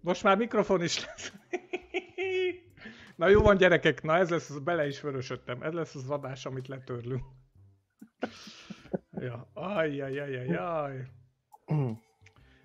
Most 0.00 0.22
már 0.22 0.36
mikrofon 0.36 0.82
is 0.82 1.06
lesz. 1.06 1.32
Na 3.16 3.28
jó 3.28 3.42
van 3.42 3.56
gyerekek, 3.56 4.02
na 4.02 4.16
ez 4.16 4.30
lesz, 4.30 4.58
bele 4.58 4.86
is 4.86 5.00
vörösödtem. 5.00 5.62
Ez 5.62 5.72
lesz 5.72 5.94
az 5.94 6.10
adás, 6.10 6.46
amit 6.46 6.68
letörlünk. 6.68 7.24
Ja, 9.10 9.50
ajjajajajaj. 9.52 11.10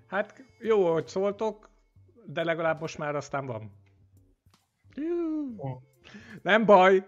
Hát 0.07 0.43
jó, 0.59 0.91
hogy 0.91 1.07
szóltok, 1.07 1.69
de 2.25 2.43
legalább 2.43 2.79
most 2.79 2.97
már 2.97 3.15
aztán 3.15 3.45
van. 3.45 3.71
Nem 6.41 6.65
baj, 6.65 7.07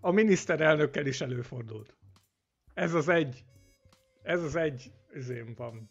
a 0.00 0.10
miniszterelnökkel 0.10 1.06
is 1.06 1.20
előfordult. 1.20 1.96
Ez 2.74 2.94
az 2.94 3.08
egy, 3.08 3.44
ez 4.22 4.42
az 4.42 4.56
egy 4.56 4.92
üzém 5.12 5.54
van. 5.54 5.90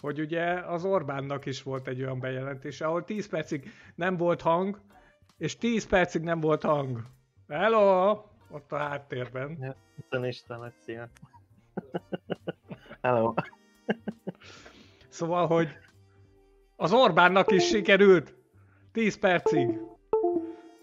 Hogy 0.00 0.20
ugye 0.20 0.52
az 0.52 0.84
Orbánnak 0.84 1.46
is 1.46 1.62
volt 1.62 1.88
egy 1.88 2.02
olyan 2.02 2.20
bejelentése, 2.20 2.86
ahol 2.86 3.04
10 3.04 3.28
percig 3.28 3.70
nem 3.94 4.16
volt 4.16 4.40
hang, 4.40 4.80
és 5.38 5.56
10 5.56 5.86
percig 5.86 6.22
nem 6.22 6.40
volt 6.40 6.62
hang. 6.62 7.02
Hello! 7.48 8.10
Ott 8.50 8.72
a 8.72 8.76
háttérben. 8.76 9.56
Ja, 9.60 9.76
Isten 9.98 10.24
Istenet, 10.24 10.74
szia. 10.80 11.10
Hello. 13.02 13.34
Szóval, 15.08 15.46
hogy 15.46 15.68
az 16.76 16.92
Orbánnak 16.92 17.50
is 17.52 17.66
sikerült 17.66 18.34
10 18.92 19.18
percig. 19.18 19.80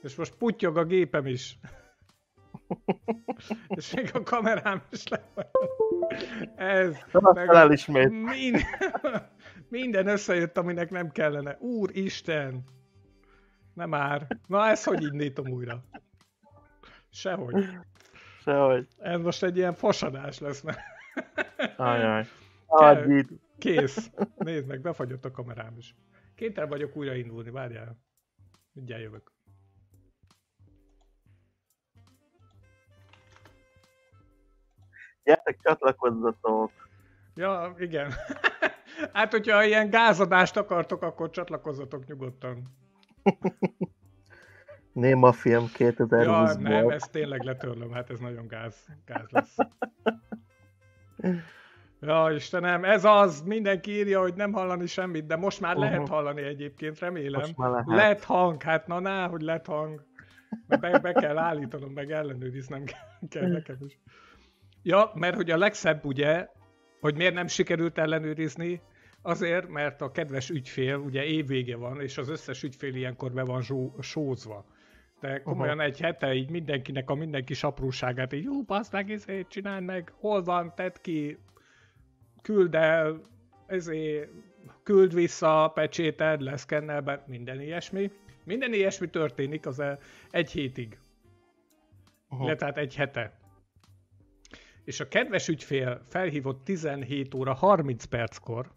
És 0.01 0.15
most 0.15 0.35
putyog 0.35 0.77
a 0.77 0.85
gépem 0.85 1.25
is. 1.25 1.59
És 3.67 3.93
még 3.93 4.09
a 4.13 4.23
kamerám 4.23 4.81
is 4.91 5.07
le. 5.07 5.31
Ez. 6.55 6.97
Meg. 7.87 8.11
Minden, 8.11 8.63
minden 9.69 10.07
összejött, 10.07 10.57
aminek 10.57 10.89
nem 10.89 11.11
kellene. 11.11 11.57
Úristen! 11.59 12.63
Nem 13.73 13.89
már. 13.89 14.27
Na 14.47 14.67
ez 14.67 14.83
hogy 14.83 15.03
indítom 15.03 15.47
újra? 15.47 15.83
Sehogy. 17.09 17.65
Sehogy. 18.41 18.87
Ez 18.97 19.21
most 19.21 19.43
egy 19.43 19.57
ilyen 19.57 19.73
fosadás 19.73 20.39
lesz, 20.39 20.61
mert... 20.61 20.79
Ajaj. 21.77 22.25
Kell, 22.79 23.23
kész. 23.57 24.11
Nézd 24.35 24.67
meg, 24.67 24.81
befagyott 24.81 25.25
a 25.25 25.31
kamerám 25.31 25.77
is. 25.77 25.95
Kénytelen 26.35 26.69
vagyok 26.69 26.95
újra 26.95 27.15
indulni, 27.15 27.49
várjál. 27.49 27.97
Mindjárt 28.73 29.01
jövök. 29.01 29.31
Gyertek, 35.23 35.59
csatlakozzatok! 35.61 36.71
Ja, 37.35 37.75
igen. 37.77 38.11
hát, 39.13 39.31
hogyha 39.31 39.63
ilyen 39.63 39.89
gázadást 39.89 40.57
akartok, 40.57 41.01
akkor 41.01 41.29
csatlakozzatok 41.29 42.05
nyugodtan. 42.05 42.63
Néma 44.93 45.31
film 45.31 45.65
2020 45.73 46.25
Ja, 46.25 46.59
nem, 46.59 46.89
ez 46.89 47.03
tényleg 47.03 47.43
letörlöm, 47.43 47.91
hát 47.91 48.09
ez 48.09 48.19
nagyon 48.19 48.47
gáz, 48.47 48.85
gáz 49.05 49.29
lesz. 49.29 49.55
Ja, 52.03 52.31
Istenem, 52.35 52.83
ez 52.83 53.05
az, 53.05 53.41
mindenki 53.41 53.91
írja, 53.91 54.19
hogy 54.21 54.33
nem 54.33 54.53
hallani 54.53 54.85
semmit, 54.85 55.25
de 55.25 55.35
most 55.35 55.59
már 55.61 55.75
uh-huh. 55.75 55.91
lehet 55.91 56.07
hallani 56.07 56.41
egyébként, 56.41 56.99
remélem. 56.99 57.39
Most 57.39 57.57
már 57.57 57.69
lehet. 57.69 57.87
Lett 57.87 58.23
hang, 58.23 58.61
hát 58.61 58.87
na, 58.87 58.99
na, 58.99 59.27
hogy 59.27 59.41
lett 59.41 59.65
hang. 59.65 60.05
Be, 60.79 60.99
be 60.99 61.11
kell 61.11 61.37
állítanom, 61.37 61.91
meg 61.91 62.11
ellenőriznem 62.11 62.83
kell 63.29 63.47
nekem 63.47 63.77
is. 63.79 63.99
Ja, 64.83 65.11
mert 65.13 65.35
hogy 65.35 65.51
a 65.51 65.57
legszebb 65.57 66.05
ugye, 66.05 66.47
hogy 66.99 67.15
miért 67.15 67.33
nem 67.33 67.47
sikerült 67.47 67.97
ellenőrizni, 67.97 68.81
azért, 69.21 69.67
mert 69.67 70.01
a 70.01 70.11
kedves 70.11 70.49
ügyfél, 70.49 70.95
ugye 70.95 71.23
évvége 71.23 71.75
van, 71.75 72.01
és 72.01 72.17
az 72.17 72.29
összes 72.29 72.63
ügyfél 72.63 72.95
ilyenkor 72.95 73.31
be 73.31 73.43
van 73.43 73.63
sózva. 73.99 74.65
De 75.19 75.41
komolyan 75.41 75.77
uh-huh. 75.77 75.89
egy 75.89 75.99
hete 75.99 76.33
így 76.33 76.49
mindenkinek 76.49 77.09
a 77.09 77.15
mindenki 77.15 77.53
apróságát, 77.61 78.33
így 78.33 78.43
jó, 78.43 78.63
passz 78.63 78.91
meg, 78.91 79.11
ezért 79.11 79.47
csináld 79.47 79.83
meg, 79.83 80.13
hol 80.19 80.43
van, 80.43 80.73
tedd 80.75 80.95
ki, 81.01 81.37
küld 82.41 82.75
el, 82.75 83.21
ezért 83.67 84.29
küld 84.83 85.13
vissza, 85.13 85.71
pecséted, 85.73 86.41
leszkennel 86.41 87.23
minden 87.27 87.61
ilyesmi. 87.61 88.11
Minden 88.43 88.73
ilyesmi 88.73 89.09
történik 89.09 89.65
az 89.65 89.83
egy 90.31 90.51
hétig. 90.51 90.97
Uh-huh. 92.29 92.45
Illetve 92.45 92.65
hát 92.65 92.77
egy 92.77 92.95
hete. 92.95 93.40
És 94.91 94.99
a 94.99 95.07
kedves 95.07 95.47
ügyfél 95.47 96.01
felhívott 96.09 96.63
17 96.63 97.33
óra 97.33 97.53
30 97.53 98.03
perckor, 98.03 98.71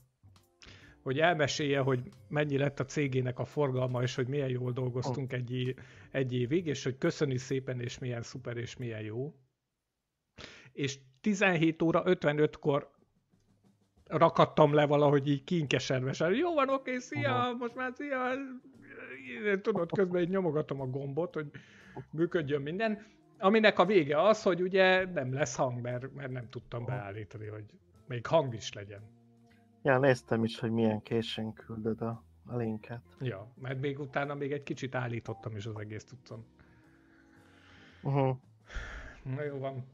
hogy 1.02 1.18
elmesélje, 1.18 1.78
hogy 1.78 2.00
mennyi 2.28 2.58
lett 2.58 2.80
a 2.80 2.84
cégének 2.84 3.38
a 3.38 3.44
forgalma, 3.44 4.02
és 4.02 4.14
hogy 4.14 4.28
milyen 4.28 4.48
jól 4.48 4.72
dolgoztunk 4.72 5.32
oh. 5.32 5.38
egy, 5.38 5.74
egy 6.10 6.34
évig, 6.34 6.66
és 6.66 6.84
hogy 6.84 6.98
köszöni 6.98 7.36
szépen, 7.36 7.80
és 7.80 7.98
milyen 7.98 8.22
szuper, 8.22 8.56
és 8.56 8.76
milyen 8.76 9.00
jó. 9.00 9.34
És 10.72 10.98
17 11.20 11.82
óra 11.82 12.02
55-kor 12.06 12.90
rakadtam 14.04 14.74
le 14.74 14.86
valahogy 14.86 15.28
így 15.28 15.44
kinkeservesen. 15.44 16.34
Jó 16.34 16.54
van, 16.54 16.68
oké, 16.68 16.98
szia, 16.98 17.38
uh-huh. 17.38 17.58
most 17.58 17.74
már 17.74 17.92
szia. 17.94 18.30
Tudod, 19.62 19.90
közben 19.92 20.22
így 20.22 20.28
nyomogatom 20.28 20.80
a 20.80 20.86
gombot, 20.86 21.34
hogy 21.34 21.46
működjön 22.10 22.62
minden. 22.62 23.12
Aminek 23.44 23.78
a 23.78 23.84
vége 23.84 24.22
az, 24.22 24.42
hogy 24.42 24.62
ugye 24.62 25.06
nem 25.06 25.32
lesz 25.32 25.56
hang, 25.56 25.80
mert, 25.80 26.14
mert 26.14 26.30
nem 26.30 26.48
tudtam 26.48 26.84
beállítani, 26.84 27.46
hogy 27.46 27.64
még 28.06 28.26
hang 28.26 28.54
is 28.54 28.72
legyen. 28.72 29.00
Ja, 29.82 29.98
néztem 29.98 30.44
is, 30.44 30.58
hogy 30.58 30.70
milyen 30.70 31.02
későn 31.02 31.52
küldöd 31.52 32.00
a, 32.00 32.24
a 32.46 32.56
linket. 32.56 33.02
Ja, 33.20 33.52
mert 33.60 33.80
még 33.80 34.00
utána 34.00 34.34
még 34.34 34.52
egy 34.52 34.62
kicsit 34.62 34.94
állítottam 34.94 35.56
is 35.56 35.66
az 35.66 35.78
egész 35.78 36.04
tudtam. 36.04 36.44
Uh-huh. 38.02 38.36
Na 39.22 39.42
jó 39.42 39.58
van. 39.58 39.86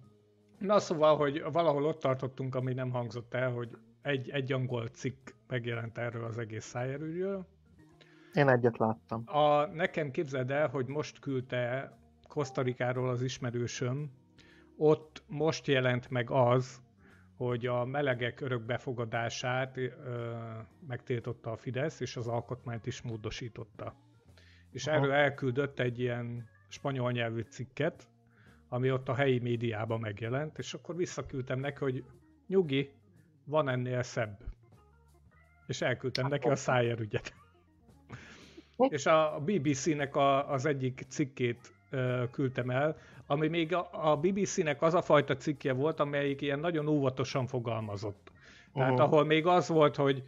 Na 0.59 0.79
szóval, 0.79 1.17
hogy 1.17 1.43
valahol 1.53 1.85
ott 1.85 2.01
tartottunk, 2.01 2.55
ami 2.55 2.73
nem 2.73 2.91
hangzott 2.91 3.35
el, 3.35 3.51
hogy 3.51 3.79
egy, 4.03 4.31
egy 4.31 4.53
angol 4.53 4.87
cikk 4.87 5.29
megjelent 5.47 5.99
erről 5.99 6.25
az 6.25 6.39
egész 6.39 6.65
szájerűről. 6.65 7.47
Én 8.35 8.49
egyet 8.49 8.79
láttam. 8.79 9.23
A, 9.27 9.67
nekem 9.67 10.11
képzeld 10.11 10.51
el, 10.51 10.69
hogy 10.69 10.87
most 10.87 11.19
küldte 11.19 11.99
Kosztarikáról 12.31 13.09
az 13.09 13.23
ismerősöm, 13.23 14.11
ott 14.77 15.23
most 15.27 15.67
jelent 15.67 16.11
meg 16.11 16.31
az, 16.31 16.83
hogy 17.37 17.67
a 17.67 17.85
melegek 17.85 18.41
örökbefogadását 18.41 19.77
ö, 19.77 19.91
megtiltotta 20.87 21.51
a 21.51 21.57
Fidesz, 21.57 22.01
és 22.01 22.17
az 22.17 22.27
alkotmányt 22.27 22.87
is 22.87 23.03
módosította. 23.03 23.95
És 24.71 24.87
Aha. 24.87 24.97
erről 24.97 25.13
elküldött 25.13 25.79
egy 25.79 25.99
ilyen 26.01 26.49
spanyol 26.69 27.13
nyelvű 27.13 27.41
cikket, 27.41 28.09
ami 28.69 28.91
ott 28.91 29.09
a 29.09 29.15
helyi 29.15 29.39
médiában 29.39 30.01
megjelent, 30.01 30.59
és 30.59 30.75
akkor 30.75 30.97
visszaküldtem 30.97 31.59
neki, 31.59 31.79
hogy 31.79 32.05
nyugi, 32.47 32.91
van 33.45 33.69
ennél 33.69 34.03
szebb. 34.03 34.39
És 35.67 35.81
elküldtem 35.81 36.29
neki 36.29 36.49
a 36.49 36.57
Szájer 36.57 37.01
ügyet. 37.01 37.35
és 38.89 39.07
a 39.07 39.43
BBC-nek 39.45 40.17
a, 40.17 40.51
az 40.51 40.65
egyik 40.65 41.05
cikkét 41.09 41.80
küldtem 42.31 42.71
el, 42.71 42.97
ami 43.27 43.49
még 43.49 43.75
a, 43.75 44.17
BBC-nek 44.17 44.83
az 44.83 44.95
a 44.95 45.03
fajta 45.03 45.37
cikkje 45.37 45.73
volt, 45.73 46.01
amelyik 46.01 46.41
ilyen 46.41 46.59
nagyon 46.59 46.89
óvatosan 46.89 47.47
fogalmazott. 47.47 48.33
Tehát 48.75 48.91
uh-huh. 48.91 49.07
ahol 49.07 49.25
még 49.25 49.47
az 49.47 49.69
volt, 49.69 49.97
hogy 49.97 50.23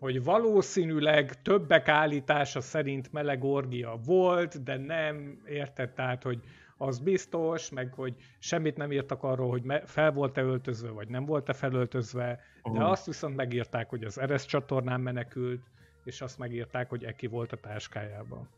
hogy 0.00 0.24
valószínűleg 0.24 1.42
többek 1.42 1.88
állítása 1.88 2.60
szerint 2.60 3.12
meleg 3.12 3.44
orgia 3.44 3.98
volt, 4.04 4.62
de 4.62 4.76
nem 4.76 5.42
értett, 5.46 5.94
tehát, 5.94 6.22
hogy 6.22 6.40
az 6.76 6.98
biztos, 6.98 7.70
meg 7.70 7.92
hogy 7.94 8.14
semmit 8.38 8.76
nem 8.76 8.92
írtak 8.92 9.22
arról, 9.22 9.48
hogy 9.48 9.62
fel 9.84 10.12
volt-e 10.12 10.42
öltözve, 10.42 10.90
vagy 10.90 11.08
nem 11.08 11.24
volt-e 11.24 11.52
felöltözve, 11.52 12.40
de 12.72 12.84
azt 12.84 13.06
viszont 13.06 13.36
megírták, 13.36 13.88
hogy 13.88 14.04
az 14.04 14.18
Eres 14.18 14.44
csatornán 14.46 15.00
menekült, 15.00 15.62
és 16.04 16.20
azt 16.20 16.38
megírták, 16.38 16.88
hogy 16.88 17.04
Eki 17.04 17.26
volt 17.26 17.52
a 17.52 17.56
táskájában. 17.56 18.48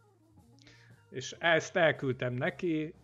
És 1.13 1.37
ezt 1.39 1.77
elküldtem 1.77 2.33
neki, 2.33 2.95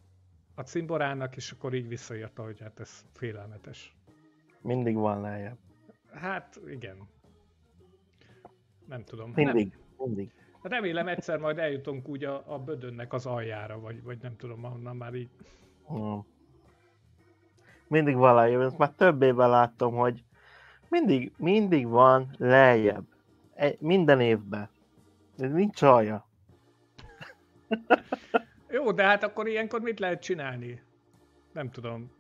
a 0.55 0.63
cimborának, 0.63 1.37
és 1.37 1.51
akkor 1.51 1.75
így 1.75 1.89
visszaírta, 1.89 2.43
hogy 2.43 2.61
hát 2.61 2.81
ez 2.81 3.05
félelmetes. 3.13 3.97
Mindig 4.61 4.97
van 4.97 5.21
lejjebb. 5.21 5.59
Hát 6.13 6.61
igen. 6.67 7.09
Nem 8.87 9.05
tudom. 9.05 9.33
Mindig, 9.35 9.69
nem. 9.69 10.07
mindig. 10.07 10.33
Remélem 10.63 11.09
egyszer 11.09 11.39
majd 11.39 11.59
eljutunk 11.59 12.09
úgy 12.09 12.25
a, 12.25 12.55
a 12.55 12.59
bödönnek 12.59 13.13
az 13.13 13.27
aljára, 13.27 13.81
vagy, 13.81 14.03
vagy 14.03 14.19
nem 14.23 14.37
tudom, 14.37 14.65
ahonnan 14.65 14.97
már 14.97 15.15
így... 15.15 15.31
Hmm. 15.87 16.27
Mindig 17.87 18.17
van 18.17 18.35
lejjebb, 18.35 18.61
ezt 18.61 18.79
már 18.79 18.91
több 18.91 19.23
éve 19.23 19.47
láttam, 19.47 19.95
hogy 19.95 20.25
mindig, 20.89 21.33
mindig 21.37 21.87
van 21.87 22.35
lejjebb. 22.37 23.07
Egy, 23.55 23.81
minden 23.81 24.21
évben. 24.21 24.69
Ez 25.39 25.53
nincs 25.53 25.83
alja. 25.83 26.28
Jó, 28.71 28.93
de 28.93 29.05
hát 29.05 29.23
akkor 29.23 29.49
ilyenkor 29.49 29.81
mit 29.81 29.99
lehet 29.99 30.23
csinálni? 30.23 30.83
Nem 31.53 31.71
tudom. 31.71 32.11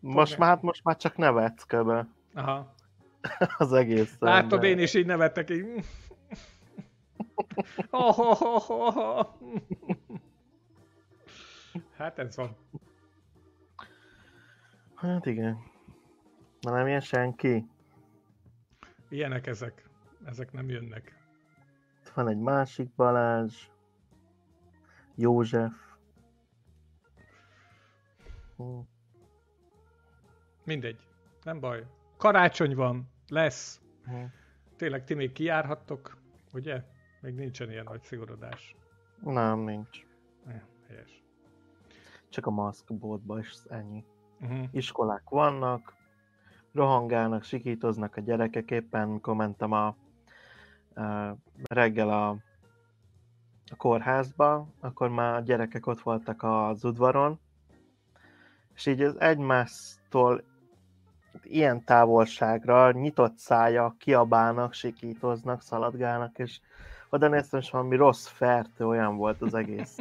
Most 0.00 0.38
már, 0.38 0.48
hát 0.48 0.62
most 0.62 0.84
már 0.84 0.96
csak 0.96 1.16
nevetsz 1.16 1.64
köbe. 1.64 2.08
Aha. 2.34 2.74
az 3.58 3.72
egész. 3.72 4.16
Látod, 4.18 4.62
én 4.62 4.78
is 4.78 4.94
így 4.94 5.06
nevettek, 5.06 5.50
így... 5.50 5.84
Oh, 7.90 8.18
oh, 8.18 8.70
oh. 8.70 9.26
Hát 11.96 12.18
ez 12.18 12.36
van. 12.36 12.56
Hát 14.94 15.26
igen. 15.26 15.58
Na 16.60 16.72
nem 16.72 16.86
ilyen 16.86 17.00
senki? 17.00 17.66
Ilyenek 19.08 19.46
ezek. 19.46 19.88
Ezek 20.24 20.52
nem 20.52 20.68
jönnek. 20.68 21.16
Van 22.14 22.28
egy 22.28 22.38
másik 22.38 22.94
Balázs. 22.94 23.66
József. 25.22 25.72
Hm. 28.56 28.78
Mindegy. 30.64 31.00
Nem 31.42 31.60
baj. 31.60 31.86
Karácsony 32.16 32.74
van. 32.74 33.08
Lesz. 33.28 33.80
Hm. 34.04 34.24
Tényleg 34.76 35.04
ti 35.04 35.14
még 35.14 35.32
kijárhattok, 35.32 36.16
ugye? 36.52 36.84
Még 37.20 37.34
nincsen 37.34 37.70
ilyen 37.70 37.84
nagy 37.84 38.02
szigorodás. 38.02 38.76
Nem, 39.20 39.58
nincs. 39.58 40.06
Ja, 40.46 40.68
helyes. 40.88 41.22
Csak 42.28 42.46
a 42.46 42.50
maszkboltban 42.50 43.38
is 43.38 43.52
ennyi. 43.68 44.04
Uh-huh. 44.40 44.68
Iskolák 44.70 45.28
vannak, 45.28 45.94
rohangálnak, 46.72 47.42
sikítoznak 47.42 48.16
a 48.16 48.20
gyerekek. 48.20 48.70
Éppen 48.70 49.20
kommentem 49.20 49.72
a, 49.72 49.86
a 50.94 51.36
reggel 51.62 52.10
a, 52.10 52.36
a 53.72 53.76
kórházba, 53.76 54.66
akkor 54.80 55.08
már 55.08 55.34
a 55.34 55.40
gyerekek 55.40 55.86
ott 55.86 56.00
voltak 56.00 56.42
az 56.42 56.84
udvaron, 56.84 57.40
és 58.74 58.86
így 58.86 59.02
az 59.02 59.20
egymástól 59.20 60.44
ilyen 61.42 61.84
távolságra, 61.84 62.90
nyitott 62.90 63.36
szája, 63.36 63.96
kiabálnak, 63.98 64.72
sikítoznak, 64.72 65.62
szaladgálnak, 65.62 66.38
és 66.38 66.60
oda 67.10 67.28
néztem, 67.28 67.60
és 67.60 67.70
valami 67.70 67.96
rossz 67.96 68.26
fertő, 68.26 68.86
olyan 68.86 69.16
volt 69.16 69.42
az 69.42 69.54
egész. 69.54 69.98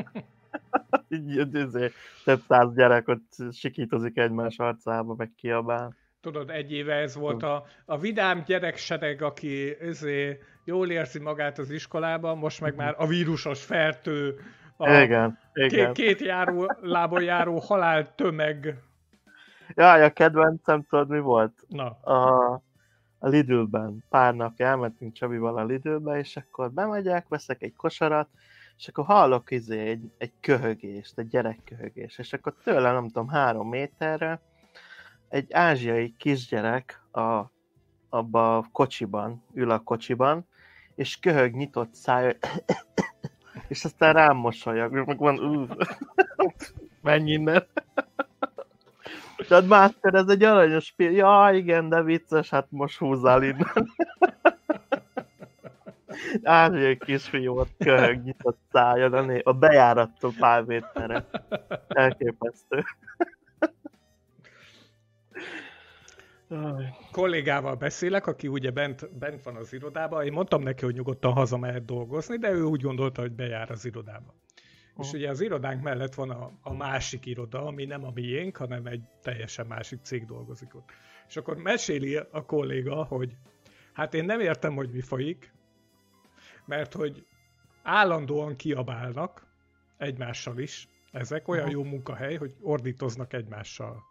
így, 1.10 1.38
így, 1.38 1.94
több 2.24 2.42
száz 2.48 2.74
gyerek 2.74 3.08
ott 3.08 3.36
sikítozik 3.52 4.18
egymás 4.18 4.60
arcába, 4.60 5.14
meg 5.16 5.32
kiabál. 5.36 5.96
Tudod, 6.22 6.50
egy 6.50 6.72
éve 6.72 6.94
ez 6.94 7.16
volt 7.16 7.44
a, 7.44 7.66
a 7.86 7.98
vidám 7.98 8.44
gyereksereg, 8.46 9.22
aki 9.22 9.78
ezé, 9.80 10.40
jól 10.64 10.90
érzi 10.90 11.20
magát 11.20 11.58
az 11.58 11.70
iskolában, 11.70 12.38
most 12.38 12.62
meg 12.62 12.76
már 12.76 12.96
a 12.98 13.08
vírusos 13.08 13.64
fertő, 13.64 14.40
a 14.78 14.90
igen, 14.90 15.40
igen. 15.54 15.94
Két, 15.94 16.06
két 16.06 16.28
járó, 16.28 16.76
lábon 16.82 17.24
járó 17.24 17.60
halál 17.60 18.16
tömeg. 18.16 18.78
Jaj, 19.76 20.04
a 20.04 20.10
kedvencem, 20.10 20.84
tudod 20.90 21.10
mi 21.10 21.20
volt? 21.20 21.54
Na. 21.68 21.90
A, 21.90 22.54
a 23.20 23.28
Lidlben. 23.28 24.04
Pár 24.10 24.36
napja 24.36 24.66
elmentünk 24.66 25.14
Csabival 25.14 25.58
a 25.58 25.64
Lidlbe, 25.64 26.18
és 26.18 26.38
akkor 26.38 26.72
bemegyek, 26.72 27.28
veszek 27.28 27.62
egy 27.62 27.76
kosarat, 27.76 28.30
és 28.78 28.88
akkor 28.88 29.06
hallok 29.06 29.52
izé 29.52 29.80
egy, 29.80 30.12
egy 30.18 30.32
köhögést, 30.40 31.20
egy 31.20 31.28
gyerekköhögést, 31.28 32.20
és 32.20 32.34
akkor 32.34 32.54
tőle, 32.64 32.92
nem 32.92 33.06
tudom, 33.06 33.28
három 33.28 33.70
méterre 33.70 34.42
egy 35.30 35.54
ázsiai 35.54 36.16
kisgyerek 36.18 37.02
a, 37.12 37.44
abba 38.10 38.58
a 38.58 38.70
kocsiban, 38.72 39.44
ül 39.54 39.72
a 39.72 39.80
kocsiban, 39.80 40.48
és 40.96 41.20
köhög 41.20 41.54
nyitott 41.54 41.94
száj, 41.94 42.38
és 43.68 43.86
aztán 43.86 44.14
rám 44.14 44.38
mosolyog, 44.38 44.92
meg 44.92 45.18
van, 45.18 45.70
menj 47.02 47.32
innen. 47.32 47.64
Tehát 49.48 49.66
Master, 49.66 50.14
ez 50.14 50.28
egy 50.28 50.44
aranyos 50.44 50.94
film. 50.96 51.12
Ja, 51.12 51.50
igen, 51.54 51.90
de 51.90 52.02
vicces, 52.02 52.50
hát 52.50 52.68
most 52.70 52.98
húzzál 52.98 53.44
innen. 53.44 53.92
Ázsiai 56.44 56.98
kisfiú 56.98 57.58
ott 57.58 57.72
köhög 57.78 58.24
nyitott 58.24 58.60
szája, 58.72 59.40
a 59.44 59.54
bejárattól 59.54 60.34
pár 60.40 60.64
méterre. 60.64 61.26
Elképesztő. 61.88 62.84
Kollégával 67.12 67.76
beszélek, 67.76 68.28
aki 68.28 68.48
ugye 68.48 68.72
bent, 68.72 69.18
bent 69.18 69.44
van 69.44 69.56
az 69.56 69.74
irodában, 69.74 70.26
én 70.26 70.32
mondtam 70.32 70.64
neki, 70.64 70.86
hogy 70.86 70.94
nyugodtan 70.94 71.34
hazamehet 71.34 71.86
dolgozni, 71.86 72.38
de 72.38 72.52
ő 72.52 72.64
úgy 72.64 72.82
gondolta, 72.82 73.22
hogy 73.22 73.32
bejár 73.32 73.72
az 73.72 73.86
irodába. 73.86 74.34
Uh. 74.96 75.06
És 75.06 75.14
ugye 75.14 75.30
az 75.30 75.42
irodánk 75.42 75.84
mellett 75.84 76.14
van 76.14 76.30
a, 76.30 76.52
a 76.62 76.74
másik 76.74 77.26
iroda, 77.26 77.66
ami 77.66 77.86
nem 77.86 78.06
a 78.06 78.12
miénk, 78.14 78.58
hanem 78.58 78.86
egy 78.86 79.02
teljesen 79.22 79.66
másik 79.66 80.00
cég 80.02 80.26
dolgozik 80.26 80.76
ott. 80.76 80.90
És 81.28 81.38
akkor 81.38 81.58
meséli 81.58 82.16
a 82.16 82.46
kolléga, 82.46 83.04
hogy 83.04 83.36
hát 83.94 84.14
én 84.14 84.26
nem 84.26 84.40
értem, 84.40 84.76
hogy 84.76 84.90
mi 84.90 85.02
folyik, 85.02 85.54
mert 86.66 86.94
hogy 86.94 87.26
állandóan 87.84 88.56
kiabálnak 88.56 89.46
egymással 89.98 90.58
is, 90.58 90.88
ezek 91.12 91.48
olyan 91.48 91.70
jó 91.70 91.84
munkahely, 91.84 92.36
hogy 92.36 92.54
ordítoznak 92.62 93.34
egymással 93.34 94.04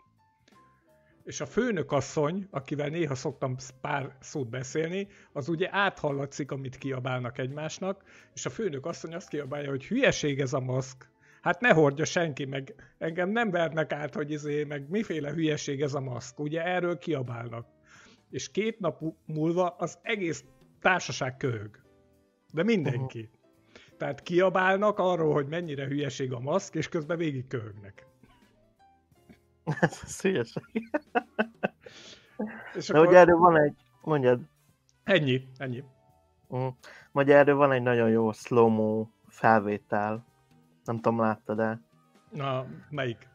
és 1.24 1.40
a 1.40 1.46
főnök 1.46 1.92
asszony, 1.92 2.46
akivel 2.50 2.88
néha 2.88 3.14
szoktam 3.14 3.56
pár 3.80 4.16
szót 4.20 4.50
beszélni, 4.50 5.09
az 5.33 5.48
ugye 5.48 5.68
áthallatszik, 5.72 6.50
amit 6.50 6.78
kiabálnak 6.78 7.38
egymásnak, 7.38 8.04
és 8.35 8.46
a 8.46 8.50
főnök 8.50 8.87
asszony 8.87 9.14
azt 9.14 9.28
kiabálja, 9.28 9.70
hogy 9.70 9.87
hülyeség 9.87 10.40
ez 10.40 10.52
a 10.52 10.61
maszk. 10.61 11.11
Hát 11.40 11.61
ne 11.61 11.72
hordja 11.72 12.04
senki, 12.04 12.44
meg 12.44 12.74
engem 12.98 13.30
nem 13.30 13.50
vernek 13.50 13.92
át, 13.92 14.14
hogy 14.14 14.30
izé, 14.30 14.64
meg 14.64 14.88
miféle 14.88 15.30
hülyeség 15.33 15.83
ez 15.83 15.94
a 15.94 16.00
maszk. 16.00 16.40
Ugye 16.40 16.64
erről 16.64 16.98
kiabálnak. 16.98 17.66
És 18.30 18.50
két 18.50 18.78
nap 18.78 19.00
múlva 19.26 19.68
az 19.68 19.98
egész 20.02 20.44
társaság 20.80 21.37
köhög. 21.37 21.70
De 22.52 22.62
mindenki. 22.62 23.20
Uh-huh. 23.20 23.38
Tehát 23.98 24.22
kiabálnak 24.22 24.98
arról, 24.98 25.33
hogy 25.33 25.46
mennyire 25.46 25.87
hülyeség 25.87 26.33
a 26.33 26.40
maszk, 26.40 26.74
és 26.74 26.88
közben 26.88 27.18
végig 27.18 27.46
köhögnek. 27.46 28.09
Ez 29.80 29.92
szülyeség. 29.92 30.90
És 32.74 32.87
De 32.87 32.98
akkor... 32.98 33.09
ugye 33.09 33.18
erről 33.18 33.38
van 33.38 33.56
egy, 33.56 33.74
mondjad. 34.02 34.40
Ennyi, 35.04 35.48
ennyi. 35.59 35.85
Uh, 36.48 36.72
Ugye 37.12 37.37
erről 37.37 37.56
van 37.56 37.72
egy 37.72 37.83
nagyon 37.83 38.09
jó 38.09 38.33
slow 38.33 39.06
felvétel. 39.28 40.24
Nem 40.85 40.96
tudom, 40.96 41.20
láttad-e? 41.20 41.80
Na, 42.30 42.66
melyik? 42.90 43.28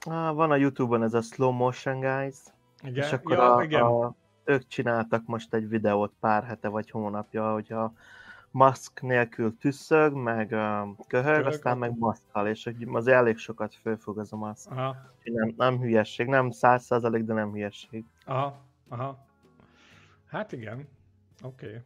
Ah, 0.00 0.34
van 0.34 0.50
a 0.50 0.56
Youtube-on 0.56 1.02
ez 1.02 1.14
a 1.14 1.20
Slow 1.20 1.50
Motion 1.50 2.00
Guys. 2.00 2.36
Igen? 2.82 3.04
És 3.04 3.12
akkor 3.12 3.36
ja, 3.36 3.54
a, 3.54 3.62
igen. 3.62 3.82
A, 3.82 4.14
ők 4.44 4.66
csináltak 4.66 5.26
most 5.26 5.54
egy 5.54 5.68
videót 5.68 6.12
pár 6.20 6.44
hete 6.44 6.68
vagy 6.68 6.90
hónapja, 6.90 7.52
hogyha 7.52 7.92
maszk 8.52 9.00
nélkül 9.00 9.56
tüsszög, 9.56 10.14
meg 10.14 10.44
uh, 10.44 10.50
köhög, 10.50 11.06
köhög, 11.06 11.46
aztán 11.46 11.78
meg 11.78 11.98
maszkkal, 11.98 12.48
és 12.48 12.70
az 12.86 13.06
elég 13.06 13.36
sokat 13.36 13.74
fölfog 13.74 14.18
az 14.18 14.32
a 14.32 14.36
maszk. 14.36 14.70
Aha. 14.70 14.96
Nem, 15.22 15.54
nem 15.56 15.78
hülyesség, 15.78 16.26
nem 16.26 16.50
száz 16.50 16.84
százalék, 16.84 17.24
de 17.24 17.32
nem 17.32 17.50
hülyesség. 17.52 18.04
Aha, 18.24 18.64
aha. 18.88 19.26
Hát 20.26 20.52
igen, 20.52 20.88
oké. 21.42 21.66
Okay. 21.66 21.80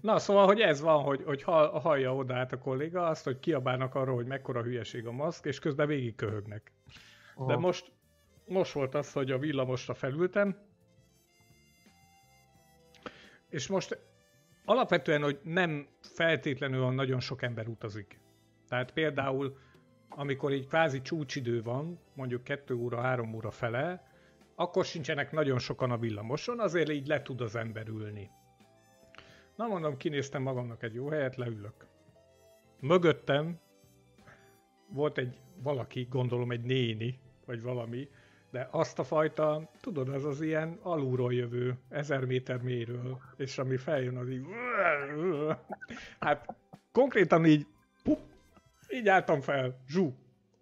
Na, 0.00 0.18
szóval, 0.18 0.46
hogy 0.46 0.60
ez 0.60 0.80
van, 0.80 1.02
hogy, 1.02 1.22
hogy 1.24 1.42
hallja 1.42 2.14
oda 2.14 2.34
át 2.34 2.52
a 2.52 2.58
kolléga 2.58 3.06
azt, 3.06 3.24
hogy 3.24 3.38
kiabálnak 3.38 3.94
arról, 3.94 4.14
hogy 4.14 4.26
mekkora 4.26 4.62
hülyeség 4.62 5.06
a 5.06 5.12
maszk, 5.12 5.44
és 5.44 5.58
közben 5.58 5.86
végig 5.86 6.14
köhögnek. 6.14 6.72
De 7.46 7.56
most, 7.56 7.92
most 8.46 8.72
volt 8.72 8.94
az, 8.94 9.12
hogy 9.12 9.30
a 9.30 9.38
villamosra 9.38 9.94
felültem, 9.94 10.56
és 13.48 13.66
most 13.68 13.98
alapvetően, 14.70 15.22
hogy 15.22 15.40
nem 15.42 15.86
feltétlenül 16.00 16.80
van 16.80 16.94
nagyon 16.94 17.20
sok 17.20 17.42
ember 17.42 17.68
utazik. 17.68 18.20
Tehát 18.68 18.92
például, 18.92 19.56
amikor 20.08 20.52
így 20.52 20.66
kvázi 20.66 21.02
csúcsidő 21.02 21.62
van, 21.62 21.98
mondjuk 22.14 22.44
2 22.44 22.74
óra, 22.74 23.00
3 23.00 23.34
óra 23.34 23.50
fele, 23.50 24.08
akkor 24.54 24.84
sincsenek 24.84 25.32
nagyon 25.32 25.58
sokan 25.58 25.90
a 25.90 25.98
villamoson, 25.98 26.60
azért 26.60 26.90
így 26.90 27.06
le 27.06 27.22
tud 27.22 27.40
az 27.40 27.56
ember 27.56 27.88
ülni. 27.88 28.30
Na 29.56 29.66
mondom, 29.66 29.96
kinéztem 29.96 30.42
magamnak 30.42 30.82
egy 30.82 30.94
jó 30.94 31.08
helyet, 31.08 31.36
leülök. 31.36 31.86
Mögöttem 32.80 33.60
volt 34.88 35.18
egy 35.18 35.40
valaki, 35.62 36.06
gondolom 36.10 36.50
egy 36.50 36.62
néni, 36.62 37.18
vagy 37.44 37.62
valami, 37.62 38.08
de 38.50 38.68
azt 38.70 38.98
a 38.98 39.04
fajta, 39.04 39.70
tudod, 39.80 40.08
az 40.08 40.24
az 40.24 40.40
ilyen 40.40 40.78
alulról 40.82 41.34
jövő, 41.34 41.78
ezer 41.88 42.24
méter 42.24 42.62
mélyről, 42.62 43.20
és 43.36 43.58
ami 43.58 43.76
feljön, 43.76 44.16
az 44.16 44.28
így... 44.28 44.46
Hát 46.20 46.54
konkrétan 46.92 47.46
így, 47.46 47.66
pup, 48.02 48.18
így 48.88 49.08
álltam 49.08 49.40
fel, 49.40 49.80
zsú, 49.86 50.14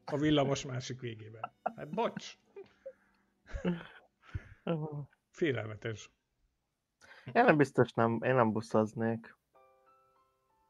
a 0.05 0.16
villamos 0.16 0.64
másik 0.64 1.01
végében. 1.01 1.53
Hát 1.77 1.88
bocs. 1.88 2.38
Félelmetes. 5.31 6.11
Én 7.33 7.44
nem 7.44 7.57
biztos 7.57 7.92
nem, 7.92 8.20
én 8.22 8.35
nem 8.35 8.53
buszoznék. 8.53 9.37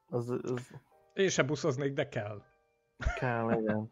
Az, 0.06 0.30
az... 0.30 0.72
Én 1.14 1.28
sem 1.28 1.46
buszoznék, 1.46 1.92
de 1.92 2.08
kell. 2.08 2.42
Kell, 3.18 3.52
igen. 3.60 3.88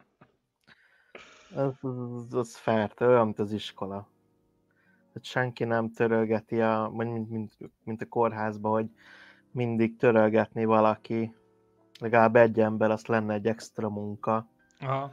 Az, 1.55 1.75
az, 1.81 2.35
az 2.35 2.57
fert, 2.57 3.01
olyan, 3.01 3.25
mint 3.25 3.39
az 3.39 3.53
iskola. 3.53 4.09
Tehát 5.09 5.25
senki 5.25 5.65
nem 5.65 5.93
törölgeti, 5.93 6.61
a, 6.61 6.91
mint, 6.95 7.31
mint, 7.31 7.53
mint 7.85 8.03
a 8.03 8.07
kórházban, 8.07 8.73
hogy 8.73 8.91
mindig 9.51 9.97
törölgetni 9.97 10.65
valaki, 10.65 11.35
legalább 12.01 12.37
egy 12.37 12.61
ember, 12.61 12.91
azt 12.91 13.07
lenne 13.07 13.35
egy 13.35 13.47
extra 13.47 13.89
munka. 13.89 14.49
Aha. 14.81 15.13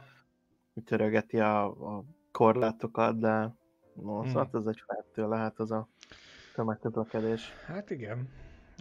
Hogy 0.74 0.82
törölgeti 0.84 1.40
a, 1.40 1.64
a 1.96 2.04
korlátokat, 2.32 3.18
de 3.18 3.54
no, 3.94 4.20
hmm. 4.20 4.28
szóval 4.28 4.48
ez 4.52 4.66
egy 4.66 4.82
feltől 4.86 5.28
lehet 5.28 5.58
az 5.58 5.70
a 5.70 5.88
tömegközlekedés. 6.54 7.52
Hát 7.66 7.90
igen. 7.90 8.28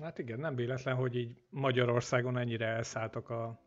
Hát 0.02 0.20
igen, 0.20 0.40
nem 0.40 0.56
véletlen, 0.56 0.96
hogy 0.96 1.16
így 1.16 1.36
Magyarországon 1.50 2.38
ennyire 2.38 2.66
elszálltak 2.66 3.30
a, 3.30 3.60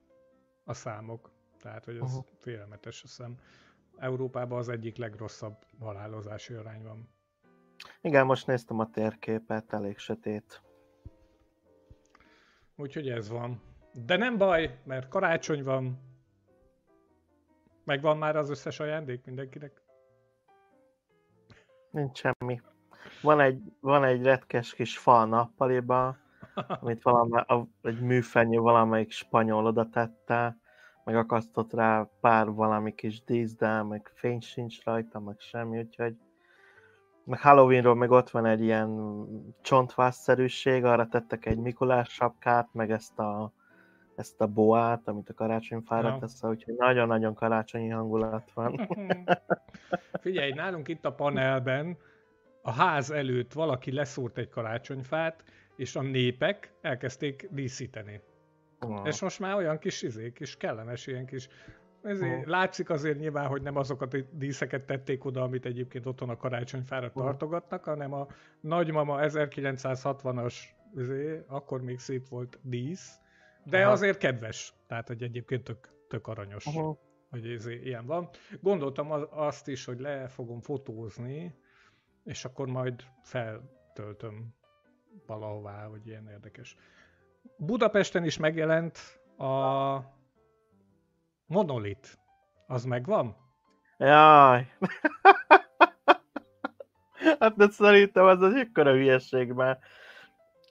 a 0.65 0.75
számok. 0.75 1.31
Tehát, 1.61 1.85
hogy 1.85 1.95
ez 1.95 2.03
uh-huh. 2.03 2.25
félelmetes, 2.41 3.03
azt 3.03 3.17
hiszem. 3.17 3.39
Európában 3.97 4.59
az 4.59 4.69
egyik 4.69 4.97
legrosszabb 4.97 5.57
halálozási 5.81 6.55
arány 6.55 6.83
van. 6.83 7.09
Igen, 8.01 8.27
most 8.27 8.47
néztem 8.47 8.79
a 8.79 8.91
térképet, 8.91 9.73
elég 9.73 9.99
sötét. 9.99 10.63
Úgyhogy 12.77 13.09
ez 13.09 13.29
van. 13.29 13.61
De 14.05 14.17
nem 14.17 14.39
baj, 14.39 14.81
mert 14.85 15.09
karácsony 15.09 15.63
van. 15.63 15.99
Megvan 17.85 18.19
már 18.19 18.37
az 18.37 18.51
összes 18.51 18.81
ajándék 18.81 19.25
mindenkinek? 19.25 19.83
Nincs 21.91 22.19
semmi. 22.19 22.61
Van 23.23 23.41
egy, 23.41 23.63
van 23.81 24.05
egy 24.05 24.23
retkes 24.23 24.75
kis 24.75 24.99
fa 24.99 25.21
a 25.21 25.25
nappaliba, 25.25 26.17
amit 26.81 27.03
valami, 27.03 27.43
egy 27.83 28.01
műfenyő 28.01 28.59
valamelyik 28.59 29.11
spanyol 29.11 29.67
oda 29.67 29.89
tette, 29.89 30.57
meg 31.07 31.17
akasztott 31.17 31.73
rá 31.73 32.11
pár 32.21 32.51
valami 32.51 32.95
kis 32.95 33.25
díszdel, 33.25 33.85
meg 33.85 34.11
fény 34.15 34.41
sincs 34.41 34.85
rajta, 34.85 35.21
meg 35.21 35.35
semmi, 35.39 35.79
úgyhogy 35.79 36.17
meg 37.25 37.41
Halloweenról 37.41 37.95
meg 37.95 38.11
ott 38.11 38.31
van 38.31 38.47
egy 38.47 38.63
ilyen 38.63 39.25
csontvászszerűség, 39.63 40.85
arra 40.85 41.09
tettek 41.09 41.47
egy 41.47 41.59
Mikulás 41.59 42.09
sapkát, 42.09 42.69
meg 42.73 42.91
ezt 42.91 43.19
a, 43.19 43.53
ezt 44.17 44.41
a 44.41 44.47
boát, 44.47 45.09
amit 45.09 45.29
a 45.29 45.35
karácsonyfára 45.35 46.09
ja. 46.09 46.19
tesz, 46.19 46.43
úgyhogy 46.43 46.75
nagyon-nagyon 46.75 47.35
karácsonyi 47.35 47.89
hangulat 47.89 48.51
van. 48.55 48.89
Figyelj, 50.23 50.53
nálunk 50.53 50.89
itt 50.89 51.05
a 51.05 51.13
panelben 51.13 51.97
a 52.63 52.71
ház 52.71 53.11
előtt 53.11 53.53
valaki 53.53 53.93
leszúrt 53.93 54.39
egy 54.39 54.49
karácsonyfát, 54.49 55.45
és 55.77 55.97
a 55.97 56.03
népek 56.03 56.73
elkezdték 56.81 57.49
díszíteni. 57.51 58.21
Oh. 58.81 59.07
És 59.07 59.21
most 59.21 59.39
már 59.39 59.55
olyan 59.55 59.79
kis 59.79 60.03
izék, 60.03 60.33
kis 60.33 60.57
kellemes 60.57 61.07
ilyen 61.07 61.27
kis 61.27 61.49
ezért 62.07 62.43
oh. 62.43 62.47
Látszik 62.47 62.91
azért 62.91 63.19
nyilván, 63.19 63.47
hogy 63.47 63.63
nem 63.63 63.77
azokat 63.77 64.15
a 64.15 64.19
díszeket 64.31 64.85
tették 64.85 65.25
oda, 65.25 65.43
amit 65.43 65.67
egyébként 65.67 66.07
otthon 66.07 66.29
a 66.29 66.37
karácsonyfára 66.37 67.07
oh. 67.07 67.13
tartogatnak, 67.13 67.85
hanem 67.85 68.13
a 68.13 68.27
nagymama 68.61 69.19
1960-as, 69.21 70.55
ezért, 70.97 71.45
akkor 71.49 71.83
még 71.83 71.99
szép 71.99 72.29
volt 72.29 72.59
dísz, 72.63 73.19
de 73.65 73.83
Aha. 73.83 73.93
azért 73.93 74.19
kedves, 74.19 74.75
tehát 74.87 75.09
hogy 75.09 75.23
egyébként 75.23 75.65
tök, 75.65 75.89
tök 76.09 76.27
aranyos, 76.27 76.67
Aha. 76.67 76.99
hogy 77.31 77.47
ez 77.47 77.67
ilyen 77.67 78.07
van. 78.07 78.29
Gondoltam 78.61 79.11
azt 79.31 79.69
is, 79.69 79.85
hogy 79.85 80.01
le 80.01 80.29
fogom 80.29 80.61
fotózni, 80.61 81.55
és 82.25 82.45
akkor 82.45 82.67
majd 82.67 83.05
feltöltöm 83.23 84.55
valahová, 85.27 85.85
hogy 85.85 86.07
ilyen 86.07 86.29
érdekes. 86.29 86.77
Budapesten 87.57 88.25
is 88.25 88.39
megjelent 88.39 88.99
a 89.39 90.15
Monolit. 91.47 92.19
Az 92.67 92.85
megvan? 92.85 93.37
Jaj. 93.99 94.67
hát 97.39 97.57
de 97.57 97.69
szerintem 97.69 98.25
az 98.25 98.43
az 98.43 98.55
ekkora 98.55 98.93
hülyeség, 98.93 99.53
mert 99.53 99.81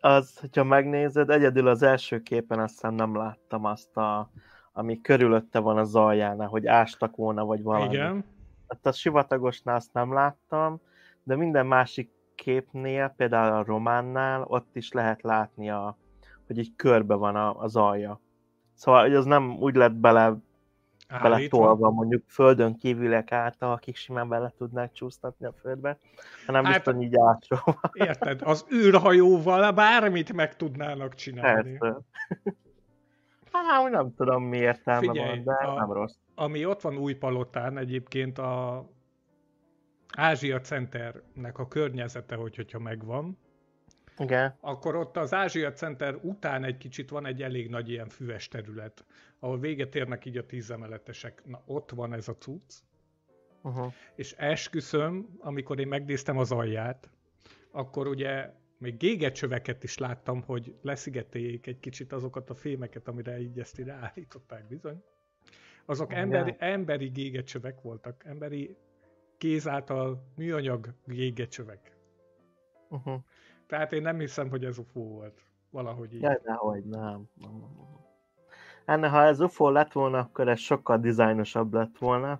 az, 0.02 0.40
hogyha 0.40 0.64
megnézed, 0.64 1.30
egyedül 1.30 1.68
az 1.68 1.82
első 1.82 2.22
képen 2.22 2.60
azt 2.60 2.74
hiszem 2.74 2.94
nem 2.94 3.16
láttam 3.16 3.66
azt 3.66 3.98
a, 3.98 4.30
ami 4.74 5.02
körülötte 5.02 5.60
van 5.60 5.78
a 5.78 5.84
zaljánál, 5.84 6.48
hogy 6.48 6.68
ástak 6.68 7.16
volna, 7.16 7.46
vagy 7.46 7.64
valami. 7.64 7.94
Igen. 7.94 8.26
Hát 8.68 8.86
a 8.86 8.92
sivatagosnál 8.92 9.76
azt 9.76 9.94
nem 9.94 10.14
láttam, 10.14 10.82
de 11.24 11.36
minden 11.36 11.66
másik 11.66 12.12
képnél, 12.36 13.14
például 13.18 13.54
a 13.54 13.64
románnál, 13.64 14.44
ott 14.44 14.76
is 14.76 14.92
lehet 14.92 15.22
látni, 15.22 15.70
a, 15.70 15.98
hogy 16.48 16.60
egy 16.60 16.74
körbe 16.76 17.16
van 17.16 17.36
a, 17.36 17.60
az 17.60 17.76
alja. 17.76 18.22
Szóval, 18.74 19.02
hogy 19.02 19.16
az 19.16 19.26
nem 19.26 19.58
úgy 19.60 19.76
lett 19.76 19.94
bele 19.94 20.38
beletolva 21.22 21.90
mondjuk 21.90 22.24
földön 22.28 22.78
kívülek 22.78 23.32
által, 23.32 23.72
akik 23.72 23.96
simán 23.96 24.30
bele 24.30 24.54
tudnák 24.58 24.92
csúsztatni 24.92 25.46
a 25.46 25.54
földbe, 25.62 25.98
hanem 26.46 26.64
hát, 26.64 26.74
biztos 26.74 27.04
így 27.04 27.18
átsolva. 27.18 27.80
Érted, 27.94 28.42
az 28.44 28.66
űrhajóval 28.74 29.72
bármit 29.72 30.34
meg 30.34 30.56
tudnának 30.56 31.16
csinálni. 31.16 31.78
Persze. 31.78 32.00
Hát, 33.52 33.90
nem 33.90 34.14
tudom 34.16 34.44
mi 34.44 34.58
értelme 34.58 35.00
Figyelj, 35.00 35.28
van, 35.28 35.44
de 35.44 35.68
a, 35.68 35.74
nem 35.74 35.92
rossz. 35.92 36.16
Ami 36.36 36.66
ott 36.66 36.82
van 36.82 36.98
új 36.98 37.14
palotán 37.14 37.78
egyébként 37.78 38.38
a 38.38 38.86
Ázsia 40.16 40.60
Centernek 40.60 41.60
a 41.60 41.68
környezete, 41.68 42.36
hogy, 42.36 42.56
hogyha 42.56 42.80
megvan, 42.80 43.38
igen. 44.18 44.58
Akkor 44.60 44.96
ott 44.96 45.18
az 45.18 45.34
Ázsia 45.34 45.72
Center 45.72 46.16
után 46.22 46.64
egy 46.64 46.78
kicsit 46.78 47.10
van 47.10 47.26
egy 47.26 47.42
elég 47.42 47.70
nagy 47.70 47.90
ilyen 47.90 48.10
füves 48.10 48.48
terület, 48.48 49.06
ahol 49.40 49.60
véget 49.60 49.96
érnek 49.96 50.26
így 50.26 50.38
a 50.38 50.46
tízemeletesek. 50.46 51.42
Na, 51.46 51.62
ott 51.66 51.92
van 51.92 52.14
ez 52.14 52.28
a 52.28 52.38
cucc. 52.38 52.74
Uh-huh. 53.62 53.94
És 54.16 54.34
esküszöm, 54.38 55.36
amikor 55.40 55.80
én 55.80 55.88
megnéztem 55.88 56.38
az 56.38 56.52
alját, 56.52 57.10
akkor 57.72 58.08
ugye 58.08 58.52
még 58.78 58.98
gégecsöveket 58.98 59.84
is 59.84 59.98
láttam, 59.98 60.42
hogy 60.42 60.76
leszigeteljék 60.82 61.68
egy 61.68 61.80
kicsit 61.80 62.14
azokat 62.14 62.50
a 62.50 62.56
fémeket, 62.56 63.08
amire 63.08 63.40
így 63.40 63.60
ezt 63.60 63.80
ide 63.80 63.94
állították 63.94 64.68
bizony. 64.68 65.04
Azok 65.86 66.14
emberi, 66.14 66.56
emberi 66.58 67.08
gégecsövek 67.08 67.82
voltak, 67.82 68.24
emberi 68.26 68.78
kéz 69.38 69.68
által 69.68 70.32
műanyag 70.36 70.94
gégecsövek. 71.06 71.98
Uh-huh. 72.90 73.22
Tehát 73.68 73.94
én 73.94 74.02
nem 74.02 74.20
hiszem, 74.20 74.50
hogy 74.50 74.66
ez 74.66 74.78
UFO 74.78 75.02
volt. 75.02 75.42
Valahogy 75.70 76.14
így. 76.14 76.22
Jaj, 76.22 76.40
nehogy, 76.44 76.84
nem. 76.84 77.24
Ennek, 78.86 79.12
ha 79.12 79.24
ez 79.24 79.40
UFO 79.40 79.70
lett 79.70 79.92
volna, 79.92 80.18
akkor 80.18 80.48
ez 80.48 80.60
sokkal 80.60 80.98
dizájnosabb 80.98 81.74
lett 81.74 81.98
volna, 81.98 82.40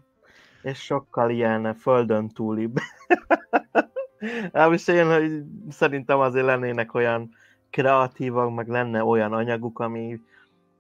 és 0.62 0.84
sokkal 0.84 1.30
ilyen 1.30 1.74
földön 1.74 2.30
túlibb. 2.30 2.78
Elvis 4.52 4.88
én, 4.88 5.14
hogy 5.14 5.44
szerintem 5.70 6.20
azért 6.20 6.46
lennének 6.46 6.94
olyan 6.94 7.30
kreatívak, 7.70 8.56
meg 8.56 8.68
lenne 8.68 9.04
olyan 9.04 9.34
anyaguk, 9.34 9.80
ami 9.80 10.20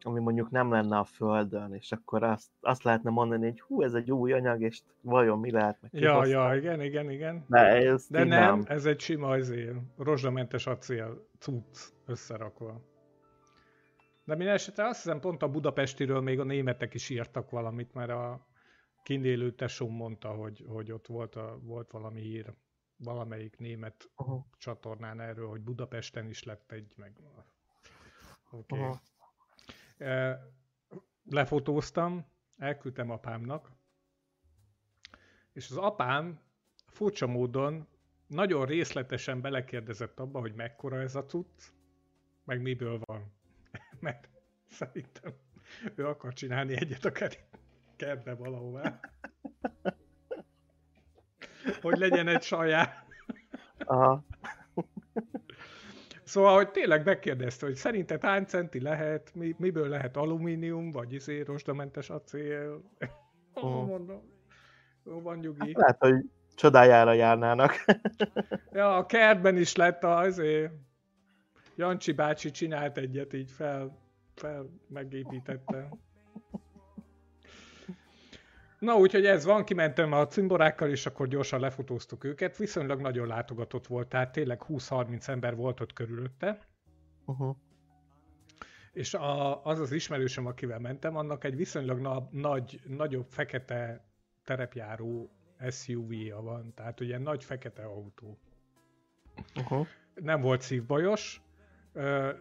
ami 0.05 0.19
mondjuk 0.19 0.49
nem 0.49 0.71
lenne 0.71 0.97
a 0.97 1.03
Földön, 1.03 1.73
és 1.73 1.91
akkor 1.91 2.23
azt, 2.23 2.49
azt 2.61 2.83
lehetne 2.83 3.09
mondani, 3.09 3.49
hogy 3.49 3.61
hú, 3.61 3.81
ez 3.81 3.93
egy 3.93 4.11
új 4.11 4.33
anyag, 4.33 4.61
és 4.61 4.81
vajon 5.01 5.39
mi 5.39 5.51
lehet 5.51 5.81
neki 5.81 5.99
Ja, 5.99 6.25
ja, 6.25 6.55
igen, 6.55 6.81
igen, 6.81 7.11
igen. 7.11 7.45
De, 7.47 7.59
ez 7.59 8.07
De 8.09 8.23
nem, 8.23 8.27
nem, 8.27 8.63
ez 8.67 8.85
egy 8.85 8.99
sima 8.99 9.27
azért, 9.29 9.77
rozsamentes 9.97 10.67
acél 10.67 11.27
cucc 11.39 11.77
összerakva. 12.05 12.81
De 14.23 14.35
minden 14.35 14.53
esetre 14.53 14.87
azt 14.87 15.03
hiszem 15.03 15.19
pont 15.19 15.43
a 15.43 15.49
Budapestiről 15.49 16.21
még 16.21 16.39
a 16.39 16.43
németek 16.43 16.93
is 16.93 17.09
írtak 17.09 17.49
valamit, 17.49 17.93
mert 17.93 18.09
a 18.09 18.47
kindélő 19.03 19.51
tesóm 19.51 19.95
mondta, 19.95 20.29
hogy, 20.29 20.65
hogy 20.67 20.91
ott 20.91 21.07
volt, 21.07 21.35
a, 21.35 21.59
volt 21.63 21.91
valami 21.91 22.21
hír 22.21 22.53
valamelyik 22.97 23.57
német 23.57 24.09
uh-huh. 24.17 24.43
csatornán 24.57 25.19
erről, 25.19 25.47
hogy 25.47 25.61
Budapesten 25.61 26.29
is 26.29 26.43
lett 26.43 26.71
egy, 26.71 26.93
meg... 26.95 27.11
Oké. 28.51 28.75
Okay. 28.75 28.79
Uh-huh 28.79 28.99
lefotóztam, 31.29 32.25
elküldtem 32.57 33.09
apámnak, 33.09 33.71
és 35.53 35.69
az 35.69 35.77
apám 35.77 36.39
furcsa 36.87 37.27
módon 37.27 37.87
nagyon 38.27 38.65
részletesen 38.65 39.41
belekérdezett 39.41 40.19
abba, 40.19 40.39
hogy 40.39 40.53
mekkora 40.53 40.99
ez 40.99 41.15
a 41.15 41.25
cucc, 41.25 41.63
meg 42.43 42.61
miből 42.61 42.99
van. 43.03 43.33
Mert 43.99 44.29
szerintem 44.69 45.33
ő 45.95 46.07
akar 46.07 46.33
csinálni 46.33 46.73
egyet 46.73 47.05
a 47.05 47.11
kertbe 47.95 48.33
valahová. 48.33 48.99
Hogy 51.81 51.97
legyen 51.97 52.27
egy 52.27 52.41
saját. 52.41 53.05
Aha. 53.77 54.25
Szóval, 56.35 56.55
hogy 56.55 56.71
tényleg 56.71 57.05
megkérdezte, 57.05 57.65
hogy 57.65 57.75
szerinted 57.75 58.21
hány 58.21 58.45
centi 58.45 58.81
lehet, 58.81 59.31
mi, 59.35 59.55
miből 59.57 59.87
lehet 59.87 60.17
alumínium, 60.17 60.91
vagy 60.91 61.13
izé, 61.13 61.41
rozsdamentes 61.41 62.09
acél. 62.09 62.81
Oh. 63.53 63.87
Mondom, 63.87 64.21
jó 65.05 65.21
van 65.21 65.37
nyugi. 65.37 65.59
Hát 65.59 65.75
lehet, 65.75 65.97
hogy 65.99 66.29
csodájára 66.55 67.13
járnának. 67.13 67.85
ja, 68.71 68.95
a 68.97 69.05
kertben 69.05 69.57
is 69.57 69.75
lett 69.75 70.03
a, 70.03 70.17
azért, 70.17 70.71
Jancsi 71.75 72.11
bácsi 72.11 72.51
csinált 72.51 72.97
egyet, 72.97 73.33
így 73.33 73.51
fel, 73.51 73.97
fel 74.35 74.69
megépítette. 74.87 75.89
Na, 78.79 78.95
úgyhogy 78.95 79.25
ez 79.25 79.45
van, 79.45 79.63
kimentem 79.63 80.11
a 80.11 80.27
cimborákkal, 80.27 80.89
és 80.89 81.05
akkor 81.05 81.27
gyorsan 81.27 81.59
lefotóztuk 81.59 82.23
őket. 82.23 82.57
Viszonylag 82.57 83.01
nagyon 83.01 83.27
látogatott 83.27 83.87
volt, 83.87 84.07
tehát 84.07 84.31
tényleg 84.31 84.61
20-30 84.67 85.27
ember 85.27 85.55
volt 85.55 85.79
ott 85.79 85.93
körülötte. 85.93 86.59
Uh-huh. 87.25 87.55
És 88.93 89.13
a, 89.13 89.63
az 89.65 89.79
az 89.79 89.91
ismerősöm, 89.91 90.45
akivel 90.45 90.79
mentem, 90.79 91.15
annak 91.15 91.43
egy 91.43 91.55
viszonylag 91.55 91.99
na, 91.99 92.27
nagy, 92.31 92.79
nagyobb 92.87 93.25
fekete 93.29 94.05
terepjáró 94.43 95.31
SUV-ja 95.69 96.41
van, 96.41 96.73
tehát 96.73 96.99
ugye 96.99 97.17
nagy 97.17 97.43
fekete 97.43 97.83
autó. 97.83 98.37
Uh-huh. 99.55 99.87
Nem 100.13 100.41
volt 100.41 100.61
szívbajos, 100.61 101.41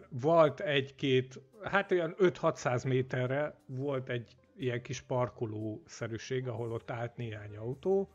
volt 0.09 0.59
egy-két, 0.59 1.41
hát 1.63 1.91
olyan 1.91 2.15
5-600 2.19 2.87
méterre 2.87 3.55
volt 3.65 4.09
egy 4.09 4.35
ilyen 4.57 4.81
kis 4.81 5.01
parkoló-szerűség, 5.01 6.47
ahol 6.47 6.71
ott 6.71 6.91
állt 6.91 7.17
néhány 7.17 7.57
autó, 7.57 8.09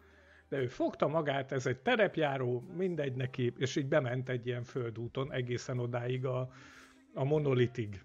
de 0.49 0.59
ő 0.59 0.67
fogta 0.67 1.09
magát, 1.09 1.53
ez 1.53 1.67
egy 1.67 1.79
terepjáró, 1.79 2.65
mindegy 2.77 3.15
neki, 3.15 3.53
és 3.59 3.77
így 3.77 3.87
bement 3.87 4.29
egy 4.29 4.47
ilyen 4.47 4.63
földúton 4.63 5.33
egészen 5.33 5.79
odáig 5.79 6.25
a, 6.25 6.51
a 7.15 7.25
monolitig. 7.25 8.05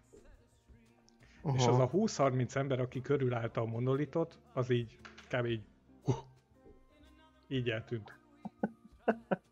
Uh-huh. 1.41 1.59
És 1.59 1.67
az 1.67 1.79
a 1.79 1.89
20-30 1.89 2.55
ember, 2.55 2.79
aki 2.79 3.01
körülállta 3.01 3.61
a 3.61 3.65
monolitot, 3.65 4.39
az 4.53 4.69
így 4.69 4.97
kb. 5.29 5.45
így, 5.45 5.63
uh, 6.03 6.15
így 7.47 7.69
eltűnt. 7.69 8.17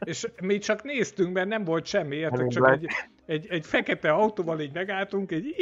és 0.00 0.28
mi 0.42 0.58
csak 0.58 0.82
néztünk, 0.82 1.32
mert 1.32 1.48
nem 1.48 1.64
volt 1.64 1.84
semmi, 1.84 2.16
értek, 2.16 2.46
csak 2.46 2.70
egy, 2.70 2.86
egy, 3.26 3.46
egy 3.46 3.66
fekete 3.66 4.12
autóval 4.12 4.60
így 4.60 4.72
megálltunk, 4.72 5.32
egy 5.32 5.54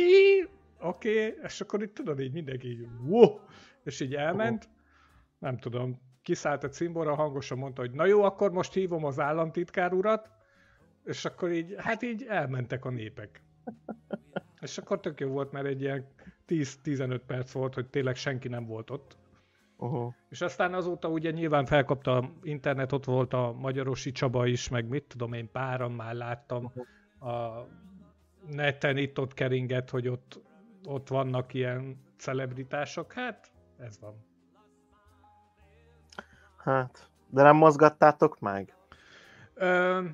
oké, 0.80 1.26
okay, 1.26 1.38
és 1.42 1.60
akkor 1.60 1.82
itt 1.82 1.94
tudod, 1.94 2.20
így 2.20 2.32
mindenki 2.32 2.68
így, 2.68 2.86
wow, 3.06 3.40
és 3.84 4.00
így 4.00 4.14
elment, 4.14 4.68
nem 5.38 5.58
tudom, 5.58 6.00
kiszállt 6.22 6.64
a 6.64 6.68
cimbora, 6.68 7.14
hangosan 7.14 7.58
mondta, 7.58 7.80
hogy 7.80 7.90
na 7.90 8.06
jó, 8.06 8.22
akkor 8.22 8.52
most 8.52 8.72
hívom 8.72 9.04
az 9.04 9.20
államtitkár 9.20 9.92
urat, 9.92 10.30
és 11.04 11.24
akkor 11.24 11.52
így, 11.52 11.74
hát 11.78 12.02
így 12.02 12.26
elmentek 12.28 12.84
a 12.84 12.90
népek. 12.90 13.42
És 14.60 14.78
akkor 14.78 15.00
tök 15.00 15.20
jó 15.20 15.28
volt, 15.28 15.52
mert 15.52 15.66
egy 15.66 15.80
ilyen 15.80 16.06
10-15 16.48 17.20
perc 17.26 17.52
volt, 17.52 17.74
hogy 17.74 17.86
tényleg 17.86 18.16
senki 18.16 18.48
nem 18.48 18.66
volt 18.66 18.90
ott. 18.90 19.16
Uh-huh. 19.76 20.14
És 20.28 20.40
aztán 20.40 20.74
azóta 20.74 21.08
ugye 21.08 21.30
nyilván 21.30 21.64
felkapta 21.64 22.16
a 22.16 22.30
internet, 22.42 22.92
ott 22.92 23.04
volt 23.04 23.32
a 23.32 23.52
Magyarosi 23.52 24.12
Csaba 24.12 24.46
is, 24.46 24.68
meg 24.68 24.88
mit 24.88 25.04
tudom 25.04 25.32
én, 25.32 25.50
páran 25.50 25.92
már 25.92 26.14
láttam 26.14 26.64
uh-huh. 26.64 27.32
a 27.32 27.66
neten 28.46 28.96
itt-ott 28.96 29.34
keringet, 29.34 29.90
hogy 29.90 30.08
ott, 30.08 30.40
ott 30.84 31.08
vannak 31.08 31.54
ilyen 31.54 32.02
celebritások, 32.16 33.12
hát 33.12 33.50
ez 33.78 34.00
van. 34.00 34.26
Hát, 36.56 37.10
de 37.30 37.42
nem 37.42 37.56
mozgattátok 37.56 38.40
meg? 38.40 38.74
Ö, 39.54 40.04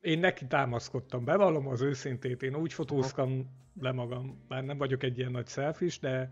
én 0.00 0.18
neki 0.18 0.46
támaszkodtam, 0.46 1.24
bevallom 1.24 1.68
az 1.68 1.80
őszintét, 1.80 2.42
én 2.42 2.54
úgy 2.54 2.72
fotóztam 2.72 3.48
le 3.80 3.92
magam, 3.92 4.44
már 4.48 4.64
nem 4.64 4.78
vagyok 4.78 5.02
egy 5.02 5.18
ilyen 5.18 5.30
nagy 5.30 5.48
selfish, 5.48 6.00
de 6.00 6.30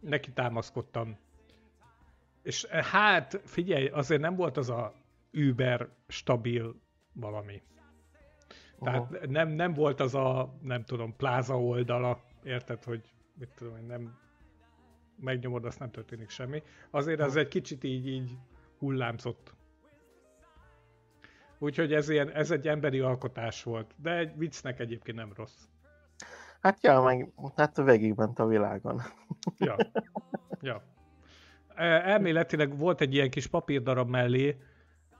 neki 0.00 0.32
támaszkodtam. 0.32 1.16
És 2.42 2.64
eh, 2.64 2.84
hát 2.84 3.40
figyelj, 3.44 3.86
azért 3.86 4.20
nem 4.20 4.34
volt 4.34 4.56
az 4.56 4.70
a 4.70 4.94
Uber 5.32 5.88
stabil 6.08 6.74
valami. 7.12 7.62
Tehát 8.80 9.28
nem, 9.28 9.48
nem 9.48 9.74
volt 9.74 10.00
az 10.00 10.14
a, 10.14 10.54
nem 10.62 10.84
tudom, 10.84 11.16
pláza 11.16 11.60
oldala, 11.60 12.20
érted, 12.44 12.84
hogy 12.84 13.12
mit 13.38 13.48
tudom 13.48 13.76
én, 13.76 13.84
nem 13.84 14.18
megnyomod, 15.20 15.64
azt 15.64 15.78
nem 15.78 15.90
történik 15.90 16.30
semmi. 16.30 16.62
Azért 16.90 17.20
az 17.20 17.36
egy 17.36 17.48
kicsit 17.48 17.84
így, 17.84 18.06
így 18.06 18.36
hullámzott. 18.78 19.54
Úgyhogy 21.58 21.92
ez, 21.92 22.08
ilyen, 22.08 22.30
ez 22.30 22.50
egy 22.50 22.68
emberi 22.68 23.00
alkotás 23.00 23.62
volt, 23.62 23.94
de 23.96 24.16
egy 24.16 24.36
viccnek 24.36 24.80
egyébként 24.80 25.16
nem 25.16 25.32
rossz. 25.36 25.68
Hát 26.60 26.82
ja, 26.82 27.00
meg 27.00 27.32
hát 27.56 27.76
végigment 27.76 28.38
a 28.38 28.46
világon. 28.46 29.02
Ja, 29.58 29.76
ja. 30.60 30.82
E, 31.74 31.84
elméletileg 31.84 32.78
volt 32.78 33.00
egy 33.00 33.14
ilyen 33.14 33.30
kis 33.30 33.46
papírdarab 33.46 34.08
mellé, 34.08 34.56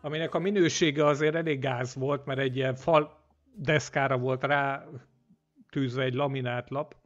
aminek 0.00 0.34
a 0.34 0.38
minősége 0.38 1.06
azért 1.06 1.34
elég 1.34 1.60
gáz 1.60 1.94
volt, 1.94 2.24
mert 2.24 2.38
egy 2.38 2.56
ilyen 2.56 2.74
fal 2.74 3.18
deszkára 3.54 4.18
volt 4.18 4.44
rá 4.44 4.86
tűzve 5.70 6.02
egy 6.02 6.14
laminált 6.14 6.70
lap, 6.70 6.96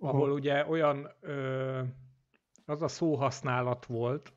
ahol 0.00 0.30
ugye 0.30 0.66
olyan 0.66 1.10
ö, 1.20 1.80
az 2.66 2.82
a 2.82 2.88
szóhasználat 2.88 3.86
volt, 3.86 4.32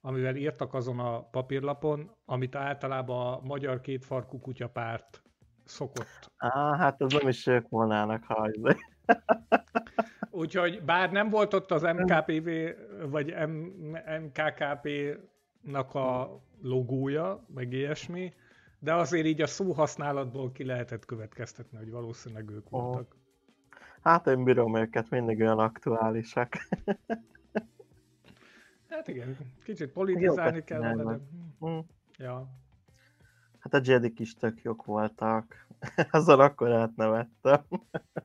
amivel 0.00 0.36
írtak 0.36 0.74
azon 0.74 0.98
a 0.98 1.22
papírlapon, 1.22 2.10
amit 2.24 2.54
általában 2.54 3.32
a 3.32 3.40
magyar 3.42 3.80
kétfarkú 3.80 4.40
kutyapárt 4.40 5.22
szokott. 5.64 6.30
Á, 6.36 6.76
hát 6.76 7.00
az 7.00 7.12
nem 7.12 7.28
is 7.28 7.46
ők 7.46 7.68
volnának 7.68 8.24
hagyni. 8.24 8.76
Úgyhogy 10.30 10.82
bár 10.82 11.12
nem 11.12 11.30
volt 11.30 11.54
ott 11.54 11.70
az 11.70 11.82
MKPV, 11.82 12.48
vagy 13.10 13.34
M- 13.48 13.98
MKKP-nak 14.20 15.94
a 15.94 16.40
logója, 16.62 17.44
meg 17.54 17.72
ilyesmi, 17.72 18.34
de 18.78 18.94
azért 18.94 19.26
így 19.26 19.40
a 19.40 19.46
szóhasználatból 19.46 20.52
ki 20.52 20.64
lehetett 20.64 21.04
következtetni, 21.04 21.78
hogy 21.78 21.90
valószínűleg 21.90 22.50
ők 22.50 22.68
voltak. 22.68 23.16
Hát 24.02 24.26
én 24.26 24.44
bírom 24.44 24.76
őket, 24.76 25.10
mindig 25.10 25.40
olyan 25.40 25.58
aktuálisak. 25.58 26.52
Hát 28.88 29.08
igen, 29.08 29.36
kicsit 29.64 29.92
politizálni 29.92 30.64
kellene, 30.64 31.04
de... 31.04 31.18
Hm. 31.58 31.78
Ja. 32.18 32.48
Hát 33.58 33.74
a 33.74 33.80
Jedik 33.84 34.20
is 34.20 34.34
tök 34.34 34.62
jók 34.62 34.84
voltak. 34.84 35.66
Azon 36.10 36.40
akkor 36.40 36.72
átnevettem. 36.72 37.64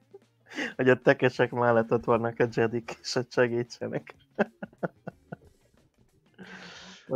hogy 0.76 0.90
a 0.90 1.02
tekesek 1.02 1.52
mellett 1.52 1.92
ott 1.92 2.04
vannak 2.04 2.40
a 2.40 2.48
Jedik, 2.52 2.98
és 3.02 3.14
hogy 3.14 3.32
segítsenek. 3.32 4.16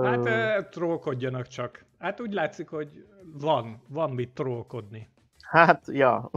hát 0.01 0.17
uh, 0.17 0.69
trollkodjanak 0.69 1.47
csak. 1.47 1.85
Hát 1.99 2.19
úgy 2.19 2.33
látszik, 2.33 2.69
hogy 2.69 3.05
van, 3.33 3.81
van 3.87 4.11
mit 4.11 4.33
trollkodni. 4.33 5.09
Hát, 5.41 5.87
ja. 5.87 6.31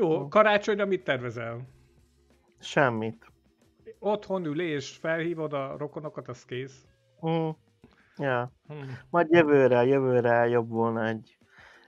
Jó, 0.00 0.28
karácsonyra 0.28 0.86
mit 0.86 1.04
tervezel? 1.04 1.60
Semmit 2.58 3.26
otthon 3.98 4.44
ülés, 4.44 4.96
felhívod 4.96 5.52
a 5.52 5.76
rokonokat, 5.76 6.28
az 6.28 6.44
kész. 6.44 6.86
Mm. 7.26 7.48
Ja. 8.16 8.52
Hmm. 8.66 8.98
Majd 9.10 9.30
jövőre, 9.30 9.84
jövőre 9.84 10.48
jobb 10.48 10.68
volna 10.68 11.06
egy, 11.06 11.38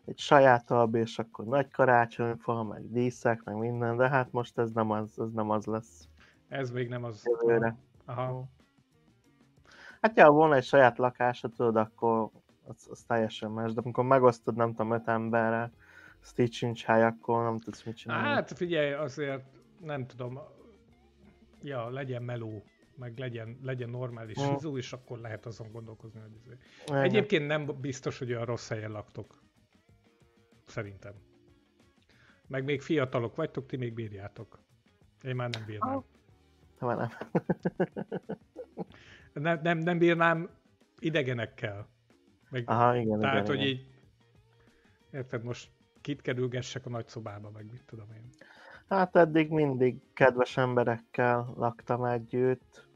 egy 0.04 0.18
saját 0.18 0.70
alb, 0.70 0.94
és 0.94 1.18
akkor 1.18 1.44
nagy 1.44 1.70
karácsonyfa, 1.70 2.62
meg 2.62 2.90
díszek, 2.90 3.42
meg 3.44 3.56
minden, 3.56 3.96
de 3.96 4.08
hát 4.08 4.32
most 4.32 4.58
ez 4.58 4.70
nem 4.70 4.90
az, 4.90 5.18
ez 5.18 5.32
nem 5.32 5.50
az 5.50 5.64
lesz. 5.64 6.08
Ez 6.48 6.70
még 6.70 6.88
nem 6.88 7.04
az. 7.04 7.22
Jövőre. 7.24 7.76
Aha. 8.04 8.44
Hát 10.00 10.16
ja, 10.16 10.30
volna 10.30 10.54
egy 10.54 10.64
saját 10.64 10.98
lakásod, 10.98 11.52
tudod, 11.56 11.76
akkor 11.76 12.30
az, 12.64 12.86
az 12.90 13.02
teljesen 13.02 13.50
más, 13.50 13.72
de 13.72 13.80
amikor 13.84 14.04
megosztod, 14.04 14.56
nem 14.56 14.70
tudom, 14.70 14.92
öt 14.92 15.08
emberre, 15.08 15.72
így 16.36 16.52
sincs 16.52 16.84
hely, 16.84 17.02
akkor 17.02 17.44
nem 17.44 17.58
tudsz 17.58 17.82
mit 17.82 17.96
csinálni. 17.96 18.28
Hát 18.28 18.52
figyelj, 18.52 18.92
azért 18.92 19.42
nem 19.80 20.06
tudom, 20.06 20.40
ja, 21.62 21.90
legyen 21.90 22.22
meló, 22.22 22.64
meg 22.96 23.18
legyen, 23.18 23.58
legyen 23.62 23.90
normális 23.90 24.40
mm. 24.40 24.52
hizó, 24.52 24.76
és 24.76 24.92
akkor 24.92 25.18
lehet 25.18 25.46
azon 25.46 25.72
gondolkozni, 25.72 26.20
hogy. 26.20 26.30
Izé- 26.44 26.58
Egyébként 27.02 27.46
nem 27.46 27.80
biztos, 27.80 28.18
hogy 28.18 28.32
olyan 28.32 28.44
rossz 28.44 28.68
helyen 28.68 28.90
laktok. 28.90 29.42
Szerintem. 30.66 31.14
Meg 32.46 32.64
még 32.64 32.80
fiatalok 32.80 33.36
vagytok, 33.36 33.66
ti 33.66 33.76
még 33.76 33.94
bírjátok. 33.94 34.58
Én 35.22 35.36
már 35.36 35.50
nem 35.50 35.64
bírnám. 35.66 36.04
Ah. 36.78 36.96
nem. 36.96 37.10
nem, 39.42 39.60
nem, 39.62 39.78
nem 39.78 39.98
bírnám 39.98 40.50
idegenekkel. 40.98 41.88
Meg, 42.50 42.62
Aha, 42.66 42.96
igen, 42.96 43.20
tehát, 43.20 43.34
igen, 43.34 43.46
hogy 43.46 43.66
igen. 43.66 43.68
így 43.68 43.86
érted, 45.10 45.42
most 45.42 45.70
kit 46.02 46.22
kerülgessek 46.22 46.86
a 46.86 46.90
nagy 46.90 47.08
szobába, 47.08 47.50
meg 47.50 47.66
mit 47.70 47.84
tudom 47.86 48.06
én. 48.14 48.28
Hát 48.88 49.16
eddig 49.16 49.50
mindig 49.50 50.00
kedves 50.14 50.56
emberekkel 50.56 51.52
laktam 51.56 52.04
együtt, 52.04 52.86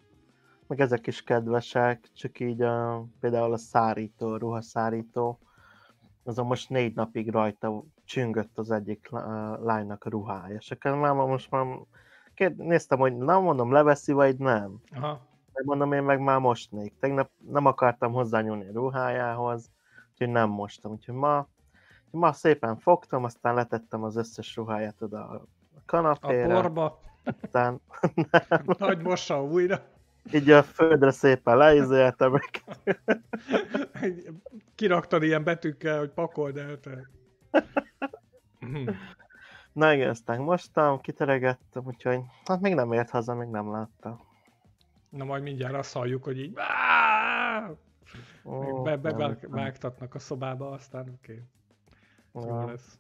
meg 0.67 0.81
ezek 0.81 1.07
is 1.07 1.23
kedvesek, 1.23 2.09
csak 2.13 2.41
így 2.41 2.63
a, 2.63 3.07
például 3.21 3.53
a 3.53 3.57
szárító, 3.57 4.33
a 4.33 4.39
ruhaszárító, 4.39 5.39
azon 6.25 6.47
most 6.47 6.71
négy 6.71 6.95
napig 6.95 7.31
rajta 7.31 7.85
csüngött 8.05 8.59
az 8.59 8.71
egyik 8.71 9.09
lánynak 9.63 10.05
a 10.05 10.11
ruhája, 10.11 10.57
és 10.57 10.71
akkor 10.71 10.95
már 10.95 11.15
most 11.15 11.51
már 11.51 11.67
kérd, 12.35 12.57
néztem, 12.57 12.99
hogy 12.99 13.17
nem 13.17 13.43
mondom, 13.43 13.73
leveszi, 13.73 14.13
vagy 14.13 14.39
nem. 14.39 14.81
Aha. 14.95 15.21
Mondom, 15.65 15.93
én 15.93 16.03
meg 16.03 16.21
már 16.21 16.39
mostnék. 16.39 16.95
Tegnap 16.99 17.31
nem 17.51 17.67
akartam 17.67 18.13
hozzányúlni 18.13 18.67
a 18.67 18.73
ruhájához, 18.73 19.71
úgyhogy 20.11 20.29
nem 20.29 20.49
mostam. 20.49 20.93
Úgyhogy 20.93 21.15
ma, 21.15 21.49
ma 22.17 22.33
szépen 22.33 22.77
fogtam, 22.77 23.25
aztán 23.25 23.55
letettem 23.55 24.03
az 24.03 24.17
összes 24.17 24.57
ruháját 24.57 25.03
oda 25.03 25.29
a 25.29 25.47
kanapére. 25.87 26.57
A 26.57 26.61
porba. 26.61 27.01
Aztán... 27.43 27.81
Nagy 28.79 29.03
mossa 29.03 29.45
újra. 29.45 29.83
Így 30.33 30.51
a 30.51 30.63
földre 30.63 31.11
szépen 31.11 31.57
leizéltem 31.57 32.33
meg. 32.33 32.65
Kiraktad 34.75 35.23
ilyen 35.23 35.45
betűkkel, 35.45 35.99
hogy 35.99 36.11
pakold 36.11 36.57
el 36.57 36.81
te. 36.81 37.09
Na 39.73 39.93
igen, 39.93 40.09
aztán 40.09 40.41
mostam, 40.41 41.01
kiteregettem, 41.01 41.83
úgyhogy 41.87 42.21
hát 42.45 42.61
még 42.61 42.75
nem 42.75 42.93
ért 42.93 43.11
haza, 43.11 43.35
még 43.35 43.49
nem 43.49 43.71
látta. 43.71 44.21
Na 45.09 45.25
majd 45.25 45.43
mindjárt 45.43 45.75
azt 45.75 45.93
halljuk, 45.93 46.25
hogy 46.25 46.39
így 46.39 46.59
oh, 48.43 48.99
bevágtatnak 49.01 50.15
a 50.15 50.19
szobába, 50.19 50.71
aztán 50.71 51.01
oké. 51.01 51.33
Okay. 51.33 51.45
Lesz. 52.45 52.99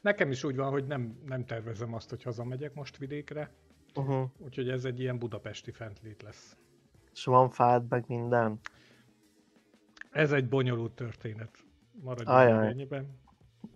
Nekem 0.00 0.30
is 0.30 0.44
úgy 0.44 0.56
van, 0.56 0.70
hogy 0.70 0.86
nem, 0.86 1.18
nem 1.24 1.44
tervezem 1.44 1.94
azt, 1.94 2.10
hogy 2.10 2.22
hazamegyek 2.22 2.74
most 2.74 2.96
vidékre. 2.96 3.50
Uh-huh. 3.94 4.30
Úgyhogy 4.38 4.68
ez 4.68 4.84
egy 4.84 5.00
ilyen 5.00 5.18
budapesti 5.18 5.70
fentlét 5.70 6.22
lesz. 6.22 6.56
És 7.12 7.24
van 7.24 7.50
fád, 7.50 7.88
meg 7.88 8.04
minden? 8.06 8.58
Ez 10.10 10.32
egy 10.32 10.48
bonyolult 10.48 10.92
történet. 10.92 11.64
Maradjunk 12.00 12.64
ennyiben. 12.70 13.18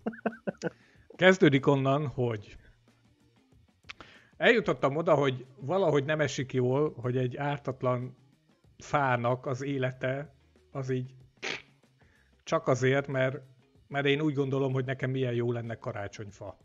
Kezdődik 1.15 1.67
onnan, 1.67 2.07
hogy 2.07 2.57
eljutottam 4.37 4.95
oda, 4.95 5.15
hogy 5.15 5.45
valahogy 5.55 6.05
nem 6.05 6.19
esik 6.19 6.53
jól, 6.53 6.93
hogy 6.93 7.17
egy 7.17 7.37
ártatlan 7.37 8.15
fának 8.77 9.45
az 9.45 9.61
élete 9.61 10.33
az 10.71 10.89
így 10.89 11.13
csak 12.43 12.67
azért, 12.67 13.07
mert, 13.07 13.41
mert 13.93 14.05
én 14.05 14.21
úgy 14.21 14.33
gondolom, 14.33 14.73
hogy 14.73 14.85
nekem 14.85 15.09
milyen 15.09 15.33
jó 15.33 15.51
lenne 15.51 15.75
karácsonyfa. 15.75 16.57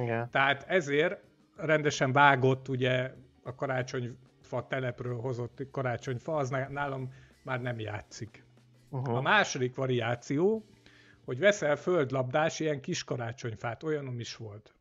Igen. 0.00 0.30
Tehát 0.30 0.64
ezért 0.68 1.20
rendesen 1.56 2.12
vágott 2.12 2.68
ugye 2.68 3.14
a 3.42 3.54
karácsonyfa 3.54 4.66
telepről 4.68 5.20
hozott 5.20 5.62
karácsonyfa, 5.70 6.36
az 6.36 6.48
nálam 6.48 7.12
már 7.42 7.60
nem 7.60 7.80
játszik. 7.80 8.44
Uh-huh. 8.90 9.16
A 9.16 9.20
második 9.20 9.74
variáció, 9.74 10.64
hogy 11.24 11.38
veszel 11.38 11.76
földlabdás 11.76 12.60
ilyen 12.60 12.80
kis 12.80 13.04
karácsonyfát, 13.04 13.82
olyanom 13.82 14.20
is 14.20 14.36
volt. 14.36 14.74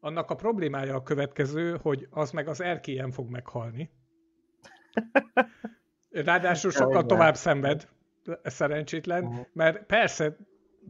Annak 0.00 0.30
a 0.30 0.34
problémája 0.34 0.94
a 0.94 1.02
következő, 1.02 1.78
hogy 1.82 2.06
az 2.10 2.30
meg 2.30 2.48
az 2.48 2.60
erkélyen 2.60 3.10
fog 3.10 3.30
meghalni. 3.30 3.90
Ráadásul 6.10 6.70
sokkal 6.70 7.06
tovább 7.06 7.34
szenved, 7.34 7.88
szerencsétlen, 8.44 9.24
uh-huh. 9.24 9.46
mert 9.52 9.86
persze 9.86 10.36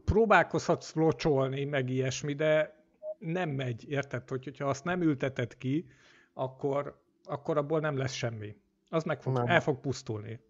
próbálkozhatsz 0.05 0.95
locsolni, 0.95 1.65
meg 1.65 1.91
ilyesmi, 1.91 2.33
de 2.35 2.85
nem 3.19 3.51
megy, 3.51 3.91
érted? 3.91 4.29
Hogy, 4.29 4.45
hogyha 4.45 4.69
azt 4.69 4.85
nem 4.85 5.03
ülteted 5.03 5.57
ki, 5.57 5.87
akkor, 6.33 7.03
akkor 7.25 7.57
abból 7.57 7.81
nem 7.81 7.97
lesz 7.97 8.13
semmi. 8.13 8.57
Az 8.89 9.05
meg 9.05 9.23
fog, 9.23 9.43
el 9.47 9.61
fog 9.61 9.81
pusztulni. 9.81 10.41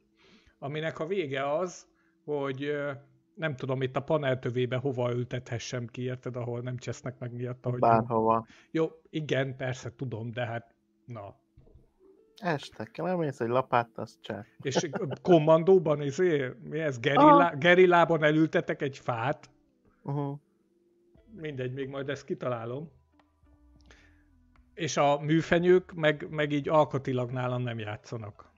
Aminek 0.58 0.98
a 0.98 1.06
vége 1.06 1.52
az, 1.56 1.86
hogy 2.24 2.72
nem 3.34 3.56
tudom, 3.56 3.82
itt 3.82 3.96
a 3.96 4.02
panel 4.02 4.38
tövébe 4.38 4.76
hova 4.76 5.12
ültethessem 5.12 5.86
ki, 5.86 6.02
érted, 6.02 6.36
ahol 6.36 6.60
nem 6.60 6.76
csesznek 6.76 7.18
meg 7.18 7.32
miatt. 7.32 7.66
Ahogy 7.66 7.78
Bárhova. 7.78 8.46
Jó, 8.70 8.90
igen, 9.10 9.56
persze 9.56 9.94
tudom, 9.96 10.30
de 10.30 10.46
hát, 10.46 10.74
na. 11.04 11.36
Este, 12.36 12.84
kell 12.84 13.16
mész 13.16 13.40
egy 13.40 13.48
lapát, 13.48 13.88
az 13.94 14.18
cseh. 14.20 14.44
És 14.60 14.88
kommandóban, 15.22 16.02
izé, 16.02 16.52
mi 16.62 16.78
ez, 16.78 16.98
gerillá, 16.98 17.50
ah. 17.50 17.58
gerillában 17.58 18.24
elültetek 18.24 18.82
egy 18.82 18.98
fát. 18.98 19.50
Uh-huh. 20.02 20.38
Mindegy, 21.36 21.72
még 21.72 21.88
majd 21.88 22.08
ezt 22.08 22.24
kitalálom. 22.24 22.90
És 24.74 24.96
a 24.96 25.18
műfenyők 25.20 25.92
meg, 25.94 26.26
meg 26.30 26.52
így 26.52 26.68
alkatilag 26.68 27.30
nálam 27.30 27.62
nem 27.62 27.78
játszanak. 27.78 28.50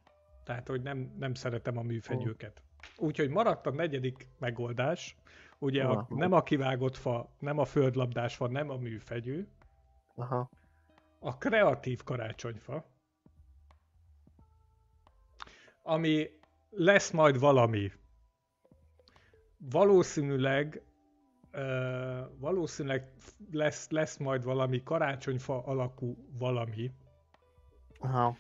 Tehát, 0.45 0.69
hogy 0.69 0.83
nem, 0.83 1.15
nem 1.19 1.35
szeretem 1.35 1.79
a 1.79 1.83
műfenyőket. 1.83 2.63
Úgyhogy 2.97 3.29
maradt 3.29 3.67
a 3.67 3.71
negyedik 3.71 4.29
megoldás, 4.39 5.17
ugye 5.59 5.85
a, 5.85 6.07
nem 6.09 6.33
a 6.33 6.43
kivágott 6.43 6.97
fa, 6.97 7.31
nem 7.39 7.59
a 7.59 7.65
földlabdás 7.65 8.37
fa, 8.37 8.49
nem 8.49 8.71
a 8.71 8.77
műfegyő, 8.77 9.49
Aha. 10.15 10.51
a 11.19 11.39
kreatív 11.39 12.03
karácsonyfa, 12.03 12.85
ami 15.89 16.31
lesz 16.71 17.11
majd 17.11 17.39
valami. 17.39 17.93
Valószínűleg 19.59 20.83
uh, 21.53 21.61
valószínűleg 22.39 23.13
lesz, 23.51 23.91
lesz 23.91 24.17
majd 24.17 24.45
valami 24.45 24.83
karácsonyfa 24.83 25.63
alakú 25.65 26.17
valami. 26.39 26.91
Aha. 27.99 28.37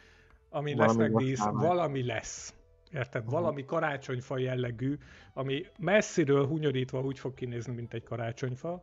Ami 0.50 0.74
valami 0.74 0.98
lesz 1.00 1.10
megdísz, 1.10 1.44
valami 1.44 2.04
lesz. 2.04 2.54
Érted? 2.92 3.24
Uh-huh. 3.24 3.40
Valami 3.40 3.64
karácsonyfa 3.64 4.38
jellegű, 4.38 4.98
ami 5.34 5.66
messziről 5.78 6.46
hunyorítva 6.46 7.00
úgy 7.00 7.18
fog 7.18 7.34
kinézni, 7.34 7.74
mint 7.74 7.94
egy 7.94 8.04
karácsonyfa. 8.04 8.82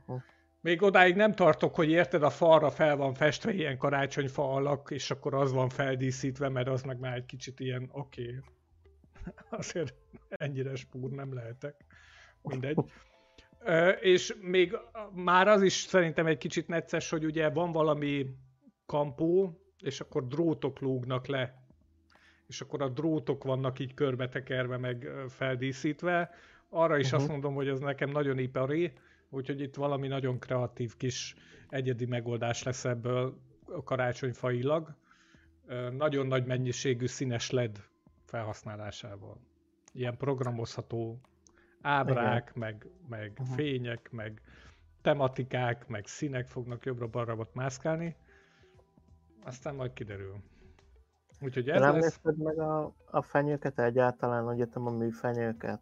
Uh-huh. 0.00 0.22
Még 0.62 0.82
odáig 0.82 1.14
nem 1.14 1.34
tartok, 1.34 1.74
hogy 1.74 1.90
érted, 1.90 2.22
a 2.22 2.30
falra 2.30 2.70
fel 2.70 2.96
van 2.96 3.14
festve 3.14 3.52
ilyen 3.52 3.78
karácsonyfa 3.78 4.52
alak, 4.52 4.90
és 4.90 5.10
akkor 5.10 5.34
az 5.34 5.52
van 5.52 5.68
feldíszítve, 5.68 6.48
mert 6.48 6.68
az 6.68 6.82
meg 6.82 6.98
már 6.98 7.16
egy 7.16 7.26
kicsit 7.26 7.60
ilyen 7.60 7.88
oké. 7.92 8.22
Okay. 8.22 8.40
Azért 9.60 9.94
ennyire 10.28 10.74
spúr 10.74 11.10
nem 11.10 11.34
lehetek. 11.34 11.84
Mindegy. 12.42 12.78
Ö, 13.58 13.88
és 13.88 14.34
még 14.40 14.76
már 15.12 15.48
az 15.48 15.62
is 15.62 15.72
szerintem 15.72 16.26
egy 16.26 16.38
kicsit 16.38 16.68
necces, 16.68 17.10
hogy 17.10 17.24
ugye 17.24 17.50
van 17.50 17.72
valami 17.72 18.26
kampó, 18.86 19.60
és 19.78 20.00
akkor 20.00 20.26
drótok 20.26 20.80
lógnak 20.80 21.26
le 21.26 21.62
és 22.52 22.60
akkor 22.60 22.82
a 22.82 22.88
drótok 22.88 23.44
vannak 23.44 23.78
így 23.78 23.94
körbetekerve, 23.94 24.76
meg 24.76 25.08
feldíszítve. 25.28 26.30
Arra 26.68 26.98
is 26.98 27.04
uh-huh. 27.04 27.20
azt 27.20 27.30
mondom, 27.30 27.54
hogy 27.54 27.68
ez 27.68 27.78
nekem 27.78 28.10
nagyon 28.10 28.38
ipari, 28.38 28.92
úgyhogy 29.32 29.60
itt 29.60 29.74
valami 29.74 30.08
nagyon 30.08 30.38
kreatív 30.38 30.96
kis 30.96 31.34
egyedi 31.68 32.06
megoldás 32.06 32.62
lesz 32.62 32.84
ebből 32.84 33.38
karácsonyfailag. 33.84 34.94
Nagyon 35.96 36.26
nagy 36.26 36.46
mennyiségű 36.46 37.06
színes 37.06 37.50
LED 37.50 37.78
felhasználásával. 38.24 39.40
Ilyen 39.92 40.16
programozható 40.16 41.20
ábrák, 41.80 42.52
Igen. 42.54 42.68
meg, 42.68 42.86
meg 43.08 43.32
uh-huh. 43.40 43.56
fények, 43.56 44.10
meg 44.10 44.40
tematikák, 45.02 45.86
meg 45.86 46.06
színek 46.06 46.46
fognak 46.46 46.84
jobbra-balra 46.84 47.48
mászkálni. 47.52 48.16
Aztán 49.44 49.74
majd 49.74 49.92
kiderül. 49.92 50.36
Úgyhogy 51.40 51.68
ez 51.68 51.80
nem 51.80 51.98
lesz... 51.98 52.20
meg 52.22 52.58
a, 52.58 52.94
a 53.10 53.22
fenyőket 53.22 53.78
egyáltalán, 53.78 54.44
hogy 54.44 54.58
jöttem 54.58 54.86
a 54.86 54.90
műfenyőket? 54.90 55.80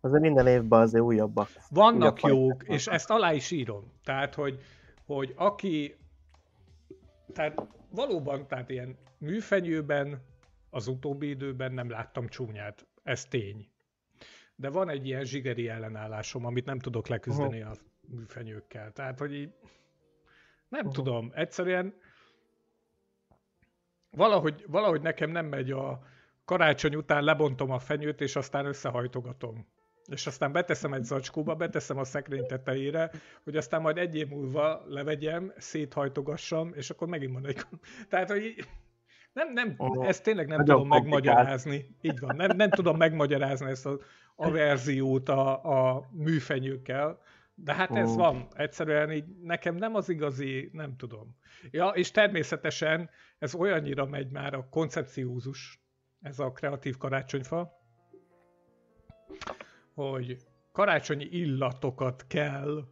Azért 0.00 0.22
minden 0.22 0.46
évben 0.46 0.80
azért 0.80 1.04
újabbak. 1.04 1.48
Vannak 1.70 2.18
újabb 2.22 2.36
jók, 2.36 2.62
és 2.68 2.86
ezt 2.86 3.10
alá 3.10 3.32
is 3.32 3.50
írom. 3.50 3.92
Tehát, 4.04 4.34
hogy, 4.34 4.60
hogy 5.06 5.32
aki... 5.36 5.96
Tehát 7.32 7.66
valóban, 7.90 8.46
tehát 8.46 8.70
ilyen 8.70 8.96
műfenyőben 9.18 10.22
az 10.70 10.86
utóbbi 10.86 11.28
időben 11.28 11.72
nem 11.72 11.90
láttam 11.90 12.28
csúnyát. 12.28 12.86
Ez 13.02 13.24
tény. 13.24 13.68
De 14.54 14.70
van 14.70 14.88
egy 14.88 15.06
ilyen 15.06 15.24
zsigeri 15.24 15.68
ellenállásom, 15.68 16.44
amit 16.44 16.64
nem 16.64 16.78
tudok 16.78 17.06
leküzdeni 17.06 17.60
uh-huh. 17.60 17.76
a 17.76 18.14
műfenyőkkel. 18.14 18.92
Tehát, 18.92 19.18
hogy 19.18 19.34
így 19.34 19.52
nem 20.68 20.86
uh-huh. 20.86 20.94
tudom, 20.94 21.30
egyszerűen 21.34 21.94
valahogy, 24.10 24.64
valahogy 24.68 25.00
nekem 25.00 25.30
nem 25.30 25.46
megy 25.46 25.70
a 25.70 26.02
karácsony 26.44 26.94
után 26.94 27.24
lebontom 27.24 27.70
a 27.70 27.78
fenyőt, 27.78 28.20
és 28.20 28.36
aztán 28.36 28.66
összehajtogatom. 28.66 29.66
És 30.06 30.26
aztán 30.26 30.52
beteszem 30.52 30.92
egy 30.92 31.04
zacskóba, 31.04 31.54
beteszem 31.54 31.98
a 31.98 32.04
szekrény 32.04 32.46
tetejére, 32.46 33.10
hogy 33.44 33.56
aztán 33.56 33.80
majd 33.80 33.98
egy 33.98 34.16
év 34.16 34.28
múlva 34.28 34.82
levegyem, 34.86 35.52
széthajtogassam, 35.56 36.72
és 36.74 36.90
akkor 36.90 37.08
megint 37.08 37.32
van 37.32 37.46
egy... 37.46 37.60
Tehát, 38.08 38.30
hogy 38.30 38.54
nem, 39.32 39.52
nem, 39.52 39.74
oh, 39.76 40.08
ezt 40.08 40.22
tényleg 40.22 40.48
nem 40.48 40.64
tudom 40.64 40.88
megmagyarázni. 40.88 41.96
Így 42.00 42.18
van, 42.18 42.36
nem, 42.36 42.56
nem 42.56 42.70
tudom 42.70 42.96
megmagyarázni 42.96 43.70
ezt 43.70 43.86
az 43.86 43.98
averziót 44.36 45.28
a, 45.28 45.64
a 45.64 46.08
műfenyőkkel, 46.12 47.20
de 47.54 47.74
hát 47.74 47.90
ez 47.90 48.16
van. 48.16 48.48
Egyszerűen 48.54 49.12
így 49.12 49.24
nekem 49.42 49.74
nem 49.74 49.94
az 49.94 50.08
igazi, 50.08 50.70
nem 50.72 50.96
tudom. 50.96 51.36
Ja, 51.70 51.88
és 51.88 52.10
természetesen 52.10 53.10
ez 53.38 53.54
olyannyira 53.54 54.06
megy 54.06 54.30
már 54.30 54.54
a 54.54 54.68
koncepciózus, 54.70 55.80
ez 56.20 56.38
a 56.38 56.52
kreatív 56.52 56.96
karácsonyfa, 56.96 57.78
hogy 60.08 60.36
karácsonyi 60.72 61.24
illatokat 61.24 62.26
kell 62.26 62.84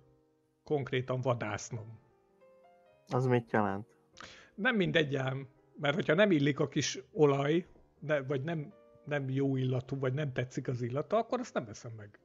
konkrétan 0.64 1.20
vadásznom. 1.20 2.00
Az 3.06 3.26
mit 3.26 3.52
jelent? 3.52 3.86
Nem 4.54 4.76
mindegy 4.76 5.16
ám, 5.16 5.48
mert 5.76 5.94
hogyha 5.94 6.14
nem 6.14 6.30
illik 6.30 6.60
a 6.60 6.68
kis 6.68 6.98
olaj, 7.12 7.66
de, 8.00 8.22
vagy 8.22 8.42
nem, 8.42 8.72
nem 9.04 9.30
jó 9.30 9.56
illatú, 9.56 9.98
vagy 9.98 10.12
nem 10.12 10.32
tetszik 10.32 10.68
az 10.68 10.82
illata, 10.82 11.16
akkor 11.16 11.40
azt 11.40 11.54
nem 11.54 11.64
veszem 11.64 11.92
meg. 11.96 12.20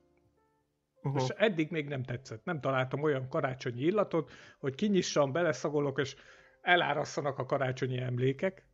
Uh-huh. 1.03 1.21
És 1.21 1.29
eddig 1.29 1.71
még 1.71 1.88
nem 1.88 2.03
tetszett. 2.03 2.43
Nem 2.43 2.59
találtam 2.59 3.03
olyan 3.03 3.27
karácsonyi 3.29 3.81
illatot, 3.81 4.31
hogy 4.59 4.75
kinyissam, 4.75 5.31
beleszagolok, 5.31 5.99
és 5.99 6.15
elárasszanak 6.61 7.38
a 7.38 7.45
karácsonyi 7.45 7.97
emlékek. 7.97 8.67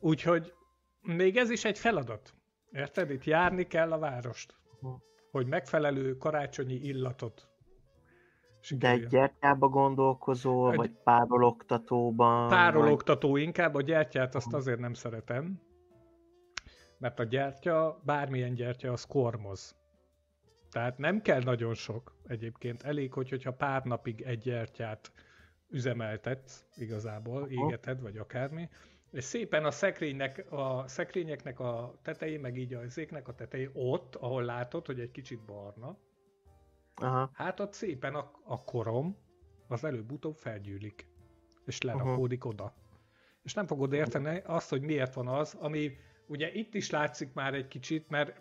Úgyhogy 0.00 0.52
még 1.00 1.36
ez 1.36 1.50
is 1.50 1.64
egy 1.64 1.78
feladat. 1.78 2.34
Érted? 2.70 3.10
Itt 3.10 3.24
járni 3.24 3.66
kell 3.66 3.92
a 3.92 3.98
várost. 3.98 4.54
Uh-huh. 4.80 5.00
Hogy 5.32 5.46
megfelelő 5.46 6.16
karácsonyi 6.16 6.74
illatot 6.74 7.52
de 8.70 8.90
egy 8.90 9.06
gyertyába 9.06 9.68
gondolkozol, 9.68 10.70
egy... 10.70 10.76
vagy 10.76 10.90
párologtatóban? 11.04 12.48
Párologtató 12.48 13.30
vagy... 13.30 13.42
inkább, 13.42 13.74
a 13.74 13.82
gyertyát 13.82 14.34
azt 14.34 14.52
azért 14.52 14.78
nem 14.78 14.94
szeretem, 14.94 15.60
mert 16.98 17.18
a 17.18 17.24
gyertya, 17.24 18.00
bármilyen 18.04 18.54
gyertya, 18.54 18.92
az 18.92 19.04
kormoz. 19.04 19.76
Tehát 20.70 20.98
nem 20.98 21.22
kell 21.22 21.42
nagyon 21.42 21.74
sok 21.74 22.14
egyébként. 22.26 22.82
Elég, 22.82 23.12
hogy, 23.12 23.28
hogyha 23.28 23.52
pár 23.52 23.82
napig 23.84 24.20
egy 24.20 24.38
gyertyát 24.38 25.12
üzemeltetsz 25.68 26.64
igazából, 26.76 27.48
égeted, 27.48 28.00
vagy 28.00 28.16
akármi, 28.16 28.68
és 29.12 29.24
szépen 29.24 29.64
a 29.64 29.70
szekrénynek, 29.70 30.52
a 30.52 30.84
szekrényeknek 30.86 31.60
a 31.60 31.98
tetején, 32.02 32.40
meg 32.40 32.56
így 32.56 32.74
a 32.74 32.88
zéknek 32.88 33.28
a 33.28 33.34
tetején, 33.34 33.70
ott, 33.72 34.14
ahol 34.14 34.44
látod, 34.44 34.86
hogy 34.86 35.00
egy 35.00 35.10
kicsit 35.10 35.44
barna, 35.44 35.98
Aha. 36.94 37.30
hát 37.32 37.60
ott 37.60 37.72
szépen 37.72 38.14
a, 38.14 38.30
a 38.44 38.64
korom 38.64 39.16
az 39.68 39.84
előbb-utóbb 39.84 40.36
felgyűlik, 40.36 41.06
és 41.64 41.80
lerakódik 41.80 42.44
Aha. 42.44 42.52
oda. 42.52 42.74
És 43.42 43.54
nem 43.54 43.66
fogod 43.66 43.92
érteni 43.92 44.42
azt, 44.44 44.70
hogy 44.70 44.82
miért 44.82 45.14
van 45.14 45.28
az, 45.28 45.54
ami 45.60 45.96
ugye 46.26 46.52
itt 46.52 46.74
is 46.74 46.90
látszik 46.90 47.32
már 47.32 47.54
egy 47.54 47.68
kicsit, 47.68 48.08
mert 48.08 48.40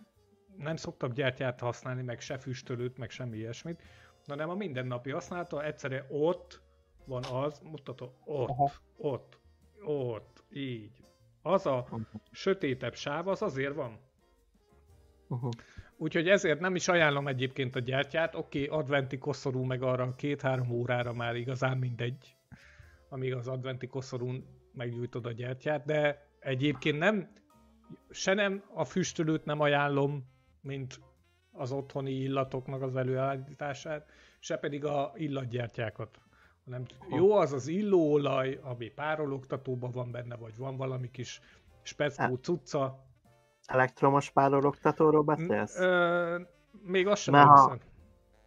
nem 0.58 0.76
szoktam 0.76 1.14
gyertyát 1.14 1.60
használni, 1.60 2.02
meg 2.02 2.20
se 2.20 2.38
füstölőt, 2.38 2.98
meg 2.98 3.10
semmi 3.10 3.38
ilyesmit, 3.38 3.82
hanem 4.28 4.50
a 4.50 4.56
mindennapi 4.56 5.12
használata 5.12 5.64
egyszerűen 5.64 6.06
ott 6.10 6.62
van 7.06 7.24
az, 7.24 7.60
mutatom, 7.60 8.10
ott, 8.26 8.50
Aha. 8.50 8.72
ott, 8.98 9.40
ott, 9.84 10.31
így. 10.54 10.92
Az 11.42 11.66
a 11.66 11.88
sötétebb 12.32 12.96
sáv, 12.96 13.28
az 13.28 13.42
azért 13.42 13.76
van. 13.76 14.00
Uh-huh. 15.28 15.52
Úgyhogy 15.98 16.30
ezért 16.30 16.60
nem 16.60 16.76
is 16.76 16.88
ajánlom 16.88 17.28
egyébként 17.28 17.76
a 17.76 17.80
gyertyát. 17.80 18.36
Oké, 18.36 18.66
okay, 18.66 18.80
adventi 18.80 19.18
koszorú 19.18 19.64
meg 19.64 19.82
arra 19.82 20.16
két-három 20.16 20.72
órára 20.72 21.14
már 21.14 21.36
igazán 21.36 21.78
mindegy, 21.78 22.36
amíg 23.10 23.34
az 23.34 23.48
adventi 23.48 23.88
koszorún 23.88 24.46
meggyújtod 24.74 25.26
a 25.26 25.32
gyertyát, 25.32 25.86
de 25.86 26.28
egyébként 26.40 26.98
nem, 26.98 27.32
se 28.10 28.34
nem 28.34 28.64
a 28.74 28.86
füstölőt 28.86 29.46
nem 29.46 29.60
ajánlom, 29.60 30.26
mint 30.62 31.00
az 31.52 31.72
otthoni 31.72 32.12
illatoknak 32.12 32.82
az 32.82 32.96
előállítását, 32.96 34.10
se 34.40 34.58
pedig 34.58 34.86
a 34.86 35.14
illatgyertyákat. 35.16 36.20
Hanem 36.72 36.86
jó 37.10 37.32
az 37.32 37.54
az 37.54 37.68
illóolaj, 37.68 38.60
ami 38.64 38.90
párologtatóban 38.90 39.92
van 39.92 40.12
benne, 40.12 40.36
vagy 40.36 40.58
van 40.58 40.78
valami 40.78 41.12
kis 41.12 41.42
speckó 41.82 42.24
hát. 42.24 42.44
cucca. 42.44 43.04
Elektromos 43.66 44.30
párologtatóról 44.30 45.22
beszélsz? 45.24 45.80
Ö, 45.80 46.40
még 46.82 47.08
azt 47.08 47.22
sem 47.22 47.34
ha, 47.34 47.78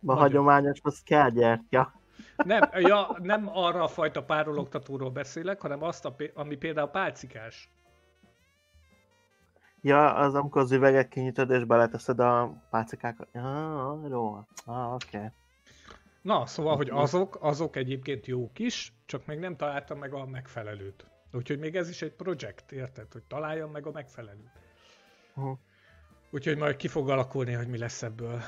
a 0.06 0.14
hagyományos, 0.14 0.78
az 0.82 1.02
kell 1.02 1.30
gyertya. 1.30 1.92
Nem, 2.36 2.68
ja, 2.72 3.16
nem 3.22 3.48
arra 3.52 3.82
a 3.82 3.88
fajta 3.88 4.22
párologtatóról 4.22 5.10
beszélek, 5.10 5.60
hanem 5.60 5.82
azt, 5.82 6.04
a, 6.04 6.14
ami 6.34 6.56
például 6.56 6.88
pálcikás. 6.88 7.70
Ja, 9.80 10.14
az 10.14 10.34
amikor 10.34 10.62
az 10.62 10.72
üveget 10.72 11.08
kinyitod 11.08 11.50
és 11.50 11.64
beleteszed 11.64 12.20
a 12.20 12.62
pálcikákat. 12.70 13.28
Ja, 13.32 14.00
jó. 14.08 14.38
Ah, 14.64 14.94
oké. 14.94 15.16
Okay. 15.16 15.28
Na, 16.24 16.46
szóval, 16.46 16.76
hogy 16.76 16.88
azok, 16.90 17.38
azok 17.40 17.76
egyébként 17.76 18.26
jók 18.26 18.58
is, 18.58 18.92
csak 19.06 19.26
még 19.26 19.38
nem 19.38 19.56
találtam 19.56 19.98
meg 19.98 20.14
a 20.14 20.26
megfelelőt. 20.26 21.06
Úgyhogy 21.32 21.58
még 21.58 21.76
ez 21.76 21.88
is 21.88 22.02
egy 22.02 22.12
projekt, 22.12 22.72
érted? 22.72 23.12
Hogy 23.12 23.22
találjam 23.22 23.70
meg 23.70 23.86
a 23.86 23.90
megfelelőt. 23.90 24.50
Uh-huh. 25.34 25.58
Úgyhogy 26.30 26.56
majd 26.56 26.76
ki 26.76 26.88
fog 26.88 27.10
alakulni, 27.10 27.52
hogy 27.52 27.68
mi 27.68 27.78
lesz 27.78 28.02
ebből. 28.02 28.40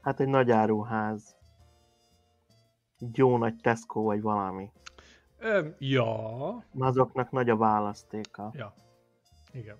Hát 0.00 0.20
egy 0.20 0.28
nagy 0.28 0.50
áruház. 0.50 1.36
Jó 3.12 3.38
nagy 3.38 3.56
Tesco 3.56 4.02
vagy 4.02 4.20
valami. 4.20 4.72
Ö, 5.38 5.68
ja. 5.78 6.64
Azoknak 6.78 7.30
nagy 7.30 7.50
a 7.50 7.56
választéka. 7.56 8.50
Ja. 8.54 8.74
Igen. 9.52 9.78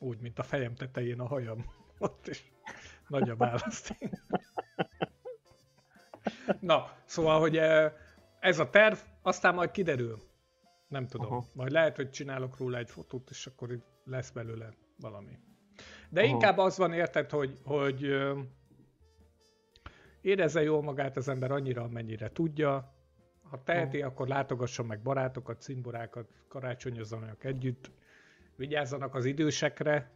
Úgy, 0.00 0.20
mint 0.20 0.38
a 0.38 0.42
fejem 0.42 0.74
tetején 0.74 1.20
a 1.20 1.26
hajam. 1.26 1.64
Ott 1.98 2.28
is 2.28 2.52
nagy 3.08 3.30
a 3.30 3.36
választék. 3.36 4.10
Na, 6.60 6.92
szóval, 7.04 7.40
hogy 7.40 7.56
eh, 7.56 7.92
ez 8.40 8.58
a 8.58 8.70
terv, 8.70 8.96
aztán 9.22 9.54
majd 9.54 9.70
kiderül. 9.70 10.18
Nem 10.88 11.06
tudom. 11.06 11.26
Aha. 11.26 11.44
Majd 11.52 11.70
lehet, 11.70 11.96
hogy 11.96 12.10
csinálok 12.10 12.58
róla 12.58 12.78
egy 12.78 12.90
fotót, 12.90 13.30
és 13.30 13.46
akkor 13.46 13.78
lesz 14.04 14.30
belőle 14.30 14.74
valami. 14.96 15.38
De 16.08 16.20
Aha. 16.20 16.28
inkább 16.28 16.58
az 16.58 16.76
van, 16.76 16.92
érted, 16.92 17.30
hogy, 17.30 17.58
hogy 17.64 18.06
érezze 20.20 20.62
jól 20.62 20.82
magát 20.82 21.16
az 21.16 21.28
ember 21.28 21.50
annyira, 21.50 21.82
amennyire 21.82 22.30
tudja. 22.32 22.94
Ha 23.42 23.62
teheti, 23.62 24.00
Aha. 24.00 24.10
akkor 24.10 24.28
látogasson 24.28 24.86
meg 24.86 25.02
barátokat, 25.02 25.60
szimborákat, 25.60 26.28
karácsonyozzanak 26.48 27.44
együtt, 27.44 27.90
vigyázzanak 28.56 29.14
az 29.14 29.24
idősekre, 29.24 30.10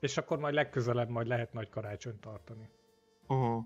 és 0.00 0.16
akkor 0.16 0.38
majd 0.38 0.54
legközelebb 0.54 1.08
majd 1.08 1.26
lehet 1.26 1.52
nagy 1.52 1.68
karácsonyt 1.68 2.20
tartani. 2.20 2.68
Uh-huh. 3.28 3.64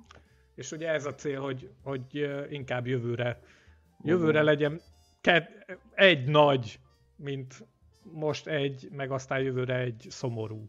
És 0.55 0.73
ugye 0.73 0.89
ez 0.89 1.07
a 1.07 1.15
cél, 1.15 1.41
hogy, 1.41 1.71
hogy 1.83 2.31
inkább 2.51 2.87
jövőre, 2.87 3.41
jövőre 4.03 4.43
uh-huh. 4.43 4.45
legyen 4.45 4.81
egy 5.95 6.29
nagy, 6.29 6.81
mint 7.17 7.67
most 8.03 8.47
egy, 8.47 8.89
meg 8.93 9.11
aztán 9.11 9.41
jövőre 9.41 9.79
egy 9.79 10.07
szomorú. 10.09 10.65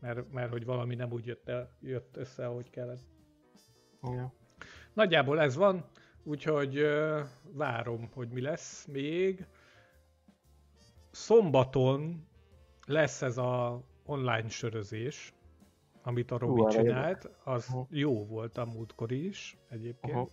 Mert, 0.00 0.32
mert 0.32 0.50
hogy 0.50 0.64
valami 0.64 0.94
nem 0.94 1.12
úgy 1.12 1.26
jött, 1.26 1.48
el, 1.48 1.76
jött 1.80 2.16
össze, 2.16 2.46
ahogy 2.46 2.70
kellett. 2.70 3.02
Ja. 4.02 4.34
Nagyjából 4.92 5.40
ez 5.40 5.56
van, 5.56 5.84
úgyhogy 6.22 6.78
uh, 6.78 7.20
várom, 7.52 8.10
hogy 8.12 8.28
mi 8.28 8.40
lesz 8.40 8.86
még. 8.86 9.46
Szombaton 11.10 12.28
lesz 12.86 13.22
ez 13.22 13.38
a 13.38 13.82
online 14.04 14.48
sörözés, 14.48 15.34
amit 16.02 16.30
a 16.30 16.38
Robi 16.38 16.60
uh, 16.60 16.68
csinált, 16.68 17.30
az 17.44 17.66
uh-huh. 17.68 17.86
jó 17.90 18.26
volt 18.26 18.58
a 18.58 18.64
múltkor 18.64 19.12
is 19.12 19.58
egyébként. 19.68 20.16
Uh-huh. 20.16 20.30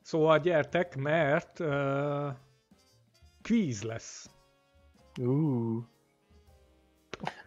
Szóval 0.00 0.38
gyertek, 0.38 0.96
mert 0.96 1.58
uh, 1.58 2.32
kvíz 3.42 3.82
lesz. 3.82 4.30
Uh. 5.20 5.82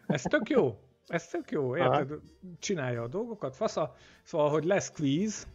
Ez 0.07 0.21
tök 0.21 0.49
jó. 0.49 0.79
Ez 1.07 1.27
tök 1.27 1.51
jó, 1.51 1.77
érted? 1.77 2.11
Uh-huh. 2.11 2.21
Csinálja 2.59 3.01
a 3.01 3.07
dolgokat, 3.07 3.55
fasza. 3.55 3.93
Szóval, 4.23 4.49
hogy 4.49 4.63
lesz 4.63 4.91
kvíz, 4.91 5.47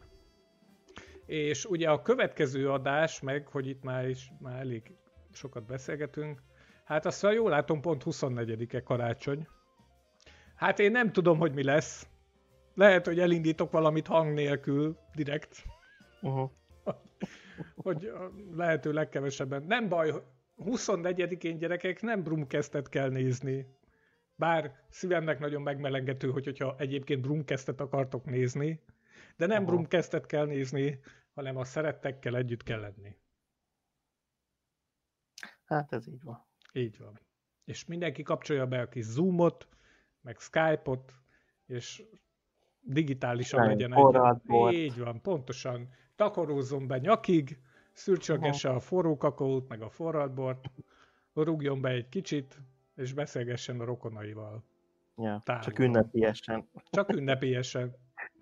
és 1.26 1.64
ugye 1.64 1.90
a 1.90 2.02
következő 2.02 2.70
adás, 2.70 3.20
meg, 3.20 3.46
hogy 3.46 3.66
itt 3.66 3.82
már 3.82 4.09
is 4.09 4.32
már 4.40 4.61
elég 4.61 4.96
sokat 5.32 5.66
beszélgetünk, 5.66 6.42
hát 6.84 7.07
azt, 7.07 7.22
jól 7.22 7.50
látom, 7.50 7.80
pont 7.80 8.02
24-e 8.07 8.82
karácsony. 8.82 9.48
Hát 10.55 10.78
én 10.78 10.90
nem 10.90 11.12
tudom, 11.12 11.38
hogy 11.38 11.55
mi 11.55 11.62
lesz. 11.62 12.09
Lehet, 12.74 13.07
hogy 13.07 13.18
elindítok 13.18 13.70
valamit 13.70 14.07
hang 14.07 14.32
nélkül, 14.32 14.98
direkt. 15.14 15.64
Uh-huh. 16.22 16.50
hogy 17.84 18.12
lehető 18.50 18.92
legkevesebben. 18.92 19.62
Nem 19.62 19.88
baj, 19.88 20.12
24-én 20.57 21.59
gyerekek 21.59 22.02
nem 22.02 22.22
Brumkestet 22.22 22.88
kell 22.88 23.09
nézni. 23.09 23.66
Bár 24.36 24.84
szívemnek 24.88 25.38
nagyon 25.38 25.62
megmelengető, 25.62 26.30
hogy, 26.30 26.44
hogyha 26.44 26.74
egyébként 26.78 27.20
Brumkestet 27.20 27.80
akartok 27.80 28.24
nézni, 28.24 28.80
de 29.36 29.46
nem 29.46 29.64
Brumkestet 29.64 30.26
kell 30.26 30.46
nézni, 30.46 31.00
hanem 31.34 31.57
a 31.57 31.64
szerettekkel 31.64 32.36
együtt 32.36 32.62
kell 32.62 32.80
lenni. 32.80 33.16
Hát 35.64 35.92
ez 35.92 36.09
így 36.09 36.22
van. 36.22 36.46
Így 36.72 36.98
van. 36.98 37.20
És 37.64 37.84
mindenki 37.84 38.22
kapcsolja 38.22 38.66
be 38.66 38.80
a 38.80 38.88
kis 38.88 39.05
Zoomot, 39.05 39.68
meg 40.25 40.39
Skype-ot, 40.39 41.12
és 41.66 42.03
digitálisan 42.81 43.61
Nem, 43.61 43.68
legyen 43.68 43.95
egy. 43.95 44.72
Így 44.72 44.99
van, 44.99 45.20
pontosan. 45.20 45.89
Takarózzon 46.16 46.87
be 46.87 46.99
nyakig, 46.99 47.59
szürcsölgesse 47.93 48.68
a 48.68 48.81
forró 48.81 49.16
kakaót, 49.16 49.68
meg 49.68 49.83
a 49.83 49.89
forradbort, 49.89 50.70
rúgjon 51.33 51.81
be 51.81 51.89
egy 51.89 52.09
kicsit, 52.09 52.62
és 52.95 53.12
beszélgessen 53.12 53.81
a 53.81 53.85
rokonaival. 53.85 54.64
Ja, 55.16 55.43
csak 55.45 55.79
ünnepiesen. 55.79 56.68
Csak 56.91 57.12
ünnepiesen. 57.12 57.97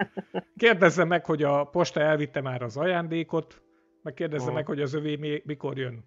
Kérdezze 0.56 1.04
meg, 1.04 1.24
hogy 1.24 1.42
a 1.42 1.64
posta 1.64 2.00
elvitte 2.00 2.40
már 2.40 2.62
az 2.62 2.76
ajándékot, 2.76 3.62
meg 4.02 4.14
kérdezze 4.14 4.48
oh. 4.48 4.54
meg, 4.54 4.66
hogy 4.66 4.80
az 4.80 4.94
övé 4.94 5.42
mikor 5.44 5.78
jön. 5.78 6.04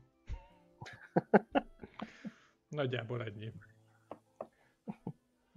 Nagyjából 2.69 3.23
ennyi. 3.23 3.51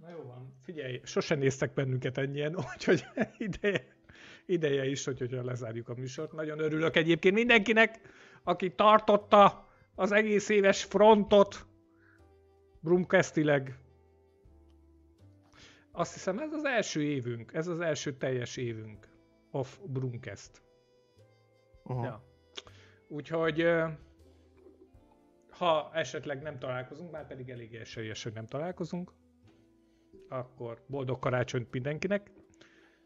Na 0.09 0.15
jó 0.15 0.23
van, 0.23 0.53
figyelj, 0.61 1.01
sosem 1.03 1.39
néztek 1.39 1.73
bennünket 1.73 2.17
ennyien, 2.17 2.55
úgyhogy 2.73 3.05
ideje, 3.37 3.85
ideje 4.45 4.85
is, 4.85 5.05
hogy 5.05 5.19
hogyan 5.19 5.45
lezárjuk 5.45 5.89
a 5.89 5.93
műsort. 5.93 6.31
Nagyon 6.31 6.59
örülök 6.59 6.95
egyébként 6.95 7.35
mindenkinek, 7.35 7.99
aki 8.43 8.75
tartotta 8.75 9.67
az 9.95 10.11
egész 10.11 10.49
éves 10.49 10.83
frontot 10.83 11.67
Brumkesztileg. 12.79 13.77
Azt 15.91 16.13
hiszem 16.13 16.39
ez 16.39 16.53
az 16.53 16.65
első 16.65 17.01
évünk, 17.01 17.53
ez 17.53 17.67
az 17.67 17.79
első 17.79 18.17
teljes 18.17 18.57
évünk 18.57 19.07
of 19.51 19.79
Brumkest. 19.85 20.61
Uh-huh. 21.83 22.05
Ja. 22.05 22.23
Úgyhogy 23.07 23.65
ha 25.49 25.91
esetleg 25.93 26.41
nem 26.41 26.59
találkozunk, 26.59 27.11
már 27.11 27.27
pedig 27.27 27.49
elég 27.49 27.75
esélyes, 27.75 28.23
hogy 28.23 28.33
nem 28.33 28.45
találkozunk, 28.45 29.11
akkor 30.29 30.83
boldog 30.87 31.19
karácsonyt 31.19 31.71
mindenkinek. 31.71 32.31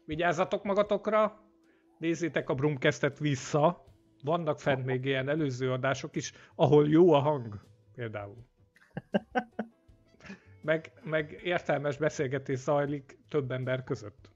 Vigyázzatok 0.04 0.64
magatokra, 0.64 1.40
nézzétek 1.98 2.48
a 2.48 2.54
Brumkestet 2.54 3.18
vissza, 3.18 3.84
vannak 4.22 4.60
fent 4.60 4.84
még 4.84 5.04
ilyen 5.04 5.28
előző 5.28 5.72
adások 5.72 6.16
is, 6.16 6.32
ahol 6.54 6.88
jó 6.88 7.12
a 7.12 7.18
hang, 7.18 7.66
például. 7.94 8.46
Meg, 10.62 10.92
meg 11.02 11.40
értelmes 11.42 11.96
beszélgetés 11.96 12.58
zajlik 12.58 13.18
több 13.28 13.50
ember 13.50 13.84
között. 13.84 14.30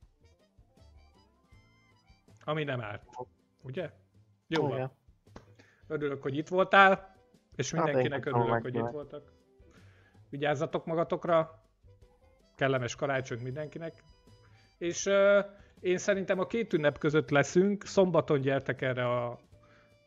Ami 2.45 2.65
nem 2.65 2.81
árt. 2.81 3.05
Ugye? 3.63 3.91
Jó 4.47 4.63
oh, 4.65 4.69
van. 4.69 4.93
Örülök, 5.87 6.23
hogy 6.23 6.37
itt 6.37 6.49
voltál, 6.49 7.17
és 7.57 7.73
mindenkinek 7.73 8.25
hát, 8.25 8.35
örülök, 8.35 8.63
hogy 8.63 8.75
itt 8.75 8.91
voltak. 8.91 9.33
Vigyázzatok 10.31 10.87
magatokra, 10.87 11.68
kellemes 12.59 12.95
karácsony 12.95 13.41
mindenkinek. 13.43 14.03
És 14.79 15.07
uh, 15.07 15.45
én 15.81 15.99
szerintem 15.99 16.39
a 16.39 16.47
két 16.47 16.73
ünnep 16.73 16.99
között 16.99 17.31
leszünk, 17.31 17.85
szombaton 17.85 18.41
gyertek 18.41 18.83
erre 18.83 19.09
a 19.09 19.39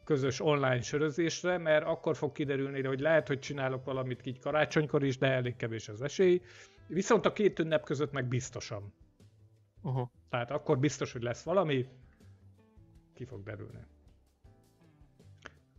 közös 0.04 0.40
online 0.40 0.82
sörözésre, 0.82 1.58
mert 1.58 1.86
akkor 1.86 2.16
fog 2.16 2.32
kiderülni, 2.32 2.84
hogy 2.84 3.00
lehet, 3.00 3.28
hogy 3.28 3.40
csinálok 3.40 3.86
valamit 3.86 4.26
így 4.26 4.40
karácsonykor 4.40 5.04
is, 5.04 5.18
de 5.18 5.28
elég 5.28 5.56
kevés 5.56 5.90
az 5.90 6.02
esély. 6.02 6.42
Viszont 6.88 7.26
a 7.26 7.34
két 7.34 7.60
ünnep 7.60 7.84
között 7.84 8.12
meg 8.12 8.28
biztosan. 8.28 8.94
Uh-huh. 9.82 10.08
Tehát 10.30 10.52
akkor 10.52 10.80
biztos, 10.80 11.12
hogy 11.12 11.22
lesz 11.22 11.44
valami, 11.44 11.88
ki 13.14 13.26
fog 13.26 13.44
derülni. 13.44 13.86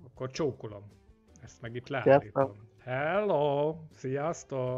Akkor 0.05 0.31
csókolom. 0.31 0.83
Ezt 1.43 1.61
meg 1.61 1.75
itt 1.75 1.89
látom. 1.89 2.71
Hello! 2.79 3.77
Sziasztok! 3.95 4.71